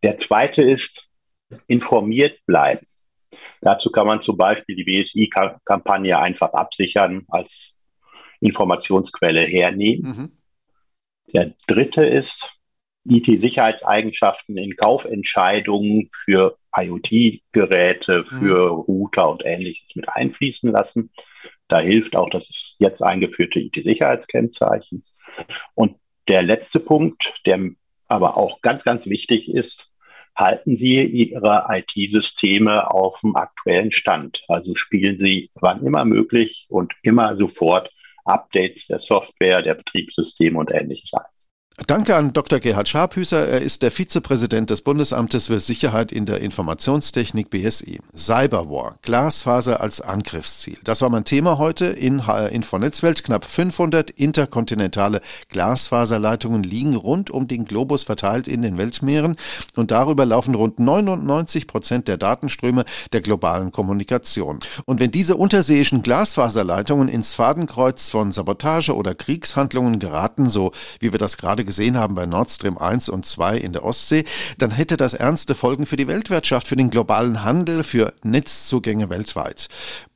Der 0.03 0.19
zweite 0.19 0.63
ist 0.63 1.09
informiert 1.67 2.39
bleiben. 2.47 2.87
Dazu 3.61 3.91
kann 3.91 4.07
man 4.07 4.23
zum 4.23 4.37
Beispiel 4.37 4.77
die 4.77 4.85
BSI-Kampagne 4.85 6.19
einfach 6.19 6.53
absichern 6.53 7.25
als 7.29 7.77
Informationsquelle 8.41 9.43
hernehmen. 9.43 10.11
Mhm. 10.11 10.39
Der 11.33 11.55
dritte 11.67 12.05
ist, 12.07 12.59
IT-Sicherheitseigenschaften 13.05 14.57
in 14.59 14.77
Kaufentscheidungen 14.77 16.09
für 16.13 16.59
IoT-Geräte, 16.77 18.25
für 18.25 18.73
mhm. 18.73 18.81
Router 18.81 19.31
und 19.31 19.45
ähnliches 19.45 19.95
mit 19.97 20.09
einfließen 20.09 20.71
lassen. 20.71 21.11
Da 21.69 21.81
hilft 21.81 22.17
auch 22.17 22.31
das 22.31 22.77
jetzt 22.79 23.03
eingeführte 23.03 23.61
IT-Sicherheitskennzeichen. 23.61 25.03
Und 25.75 25.97
der 26.27 26.43
letzte 26.43 26.81
Punkt, 26.81 27.41
der 27.47 27.61
aber 28.07 28.37
auch 28.37 28.63
ganz, 28.63 28.85
ganz 28.85 29.07
wichtig 29.07 29.53
ist, 29.53 29.93
halten 30.35 30.77
Sie 30.77 31.03
Ihre 31.03 31.67
IT-Systeme 31.69 32.91
auf 32.91 33.21
dem 33.21 33.37
aktuellen 33.37 33.93
Stand. 33.93 34.45
Also 34.49 34.75
spielen 34.75 35.19
Sie 35.19 35.51
wann 35.55 35.85
immer 35.85 36.05
möglich 36.05 36.67
und 36.71 36.95
immer 37.03 37.37
sofort 37.37 37.91
Updates 38.25 38.87
der 38.87 38.99
Software, 38.99 39.63
der 39.63 39.75
Betriebssysteme 39.75 40.59
und 40.59 40.71
ähnliches 40.71 41.13
ein. 41.15 41.38
Danke 41.87 42.17
an 42.17 42.33
Dr. 42.33 42.59
Gerhard 42.59 42.89
Scharphüßer. 42.89 43.47
Er 43.47 43.63
ist 43.63 43.83
der 43.83 43.93
Vizepräsident 43.93 44.69
des 44.69 44.83
Bundesamtes 44.83 45.47
für 45.47 45.61
Sicherheit 45.61 46.11
in 46.11 46.27
der 46.27 46.41
Informationstechnik 46.41 47.51
BSI. 47.51 48.01
Cyberwar, 48.17 48.97
Glasfaser 49.03 49.81
als 49.81 50.01
Angriffsziel. 50.01 50.77
Das 50.83 51.03
war 51.03 51.09
mein 51.09 51.25
Thema 51.25 51.57
heute 51.57 51.87
in 51.87 52.27
HR 52.27 52.51
Info 52.51 52.79
Netzwelt. 52.79 53.23
Knapp 53.23 53.45
500 53.45 54.11
interkontinentale 54.11 55.21
Glasfaserleitungen 55.51 56.65
liegen 56.65 56.97
rund 56.97 57.31
um 57.31 57.47
den 57.47 57.65
Globus 57.65 58.03
verteilt 58.03 58.49
in 58.49 58.63
den 58.63 58.77
Weltmeeren 58.77 59.37
und 59.77 59.93
darüber 59.93 60.27
laufen 60.27 60.57
rund 60.57 60.81
99 60.81 61.69
Prozent 61.69 62.09
der 62.09 62.17
Datenströme 62.17 62.87
der 63.13 63.21
globalen 63.21 63.71
Kommunikation. 63.71 64.59
Und 64.85 64.99
wenn 64.99 65.13
diese 65.13 65.37
unterseeischen 65.37 66.03
Glasfaserleitungen 66.03 67.09
ins 67.09 67.35
Fadenkreuz 67.35 68.11
von 68.11 68.33
Sabotage 68.33 68.97
oder 68.97 69.15
Kriegshandlungen 69.15 70.01
geraten, 70.01 70.51
so 70.51 70.73
wie 70.99 71.13
wir 71.13 71.21
das 71.21 71.37
gerade 71.37 71.68
gesehen 71.69 71.99
haben 71.99 72.17
bei 72.17 72.27
Nord 72.27 72.51
Stream 72.51 72.79
1 72.79 73.11
und 73.11 73.27
2 73.27 73.59
in 73.59 73.73
der 73.73 73.85
Ostsee, 73.85 74.25
dann 74.57 74.73
hätte 74.73 74.97
das 74.97 75.15
ernste 75.15 75.55
Folgen 75.55 75.87
für 75.87 75.97
die 75.97 76.09
Weltwirtschaft, 76.09 76.67
für 76.67 76.77
den 76.77 76.91
globalen 76.91 77.45
Handel, 77.45 77.85
für 77.85 78.15
Netzzugänge 78.25 79.11
weltweit. 79.11 79.69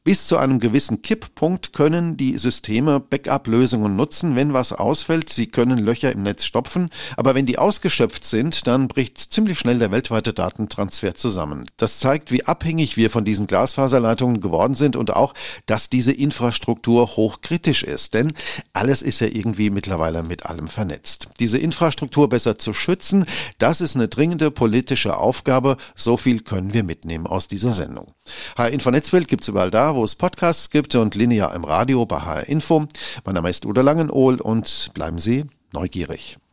Bis 0.05 0.27
zu 0.27 0.37
einem 0.37 0.59
gewissen 0.59 1.01
Kipppunkt 1.03 1.73
können 1.73 2.17
die 2.17 2.37
Systeme 2.37 2.99
Backup-Lösungen 2.99 3.95
nutzen, 3.95 4.35
wenn 4.35 4.53
was 4.53 4.73
ausfällt. 4.73 5.31
Sie 5.31 5.47
können 5.47 5.79
Löcher 5.79 6.11
im 6.11 6.25
Netz 6.25 6.45
stopfen, 6.45 6.91
aber 7.17 7.37
wenn 7.37 7.47
die 7.47 7.57
ausgeschöpft 7.57 8.25
sind, 8.25 8.67
dann 8.67 8.89
bricht 8.89 9.17
ziemlich 9.19 9.61
schnell 9.61 9.79
der 9.79 9.93
weltweite 9.93 10.33
Datentransfer 10.33 11.15
zusammen. 11.15 11.67
Das 11.77 12.01
zeigt, 12.01 12.33
wie 12.33 12.45
abhängig 12.45 12.97
wir 12.97 13.11
von 13.11 13.25
diesen 13.25 13.47
Glasfaserleitungen 13.47 14.41
geworden 14.41 14.75
sind 14.75 14.97
und 14.97 15.15
auch, 15.15 15.35
dass 15.67 15.89
diese 15.89 16.11
Infrastruktur 16.11 17.07
hochkritisch 17.07 17.85
ist, 17.85 18.15
denn 18.15 18.33
alles 18.73 19.03
ist 19.03 19.21
ja 19.21 19.29
irgendwie 19.29 19.71
mittlerweile 19.71 20.25
mit 20.25 20.47
allem 20.47 20.67
vernetzt. 20.67 21.29
Diese 21.39 21.59
Infrastruktur 21.59 22.29
besser 22.29 22.59
zu 22.59 22.75
schützen, 22.75 23.25
das 23.59 23.81
ist 23.81 23.95
eine 23.95 24.09
dringende 24.09 24.51
politische 24.51 25.17
Aufgabe. 25.17 25.77
So 25.95 26.17
viel 26.17 26.41
können 26.41 26.73
wir 26.73 26.83
mitnehmen 26.83 27.29
aus 27.29 27.47
dieser 27.47 27.73
Sendung. 27.73 28.15
HR 28.57 28.71
Info 28.71 28.91
Netzwelt 28.91 29.29
gibt's 29.29 29.47
überall 29.47 29.71
wo 29.95 30.05
es 30.05 30.15
Podcasts 30.15 30.71
gibt 30.71 30.95
und 30.95 31.15
linear 31.15 31.55
im 31.55 31.65
Radio 31.65 32.07
bei 32.07 32.21
HR 32.21 32.49
Info. 32.49 32.87
Mein 33.25 33.35
Name 33.35 33.51
ist 33.51 33.67
Udo 33.67 33.83
Langenohl 33.83 34.41
und 34.41 34.91
bleiben 34.95 35.19
Sie 35.19 35.45
neugierig. 35.73 36.39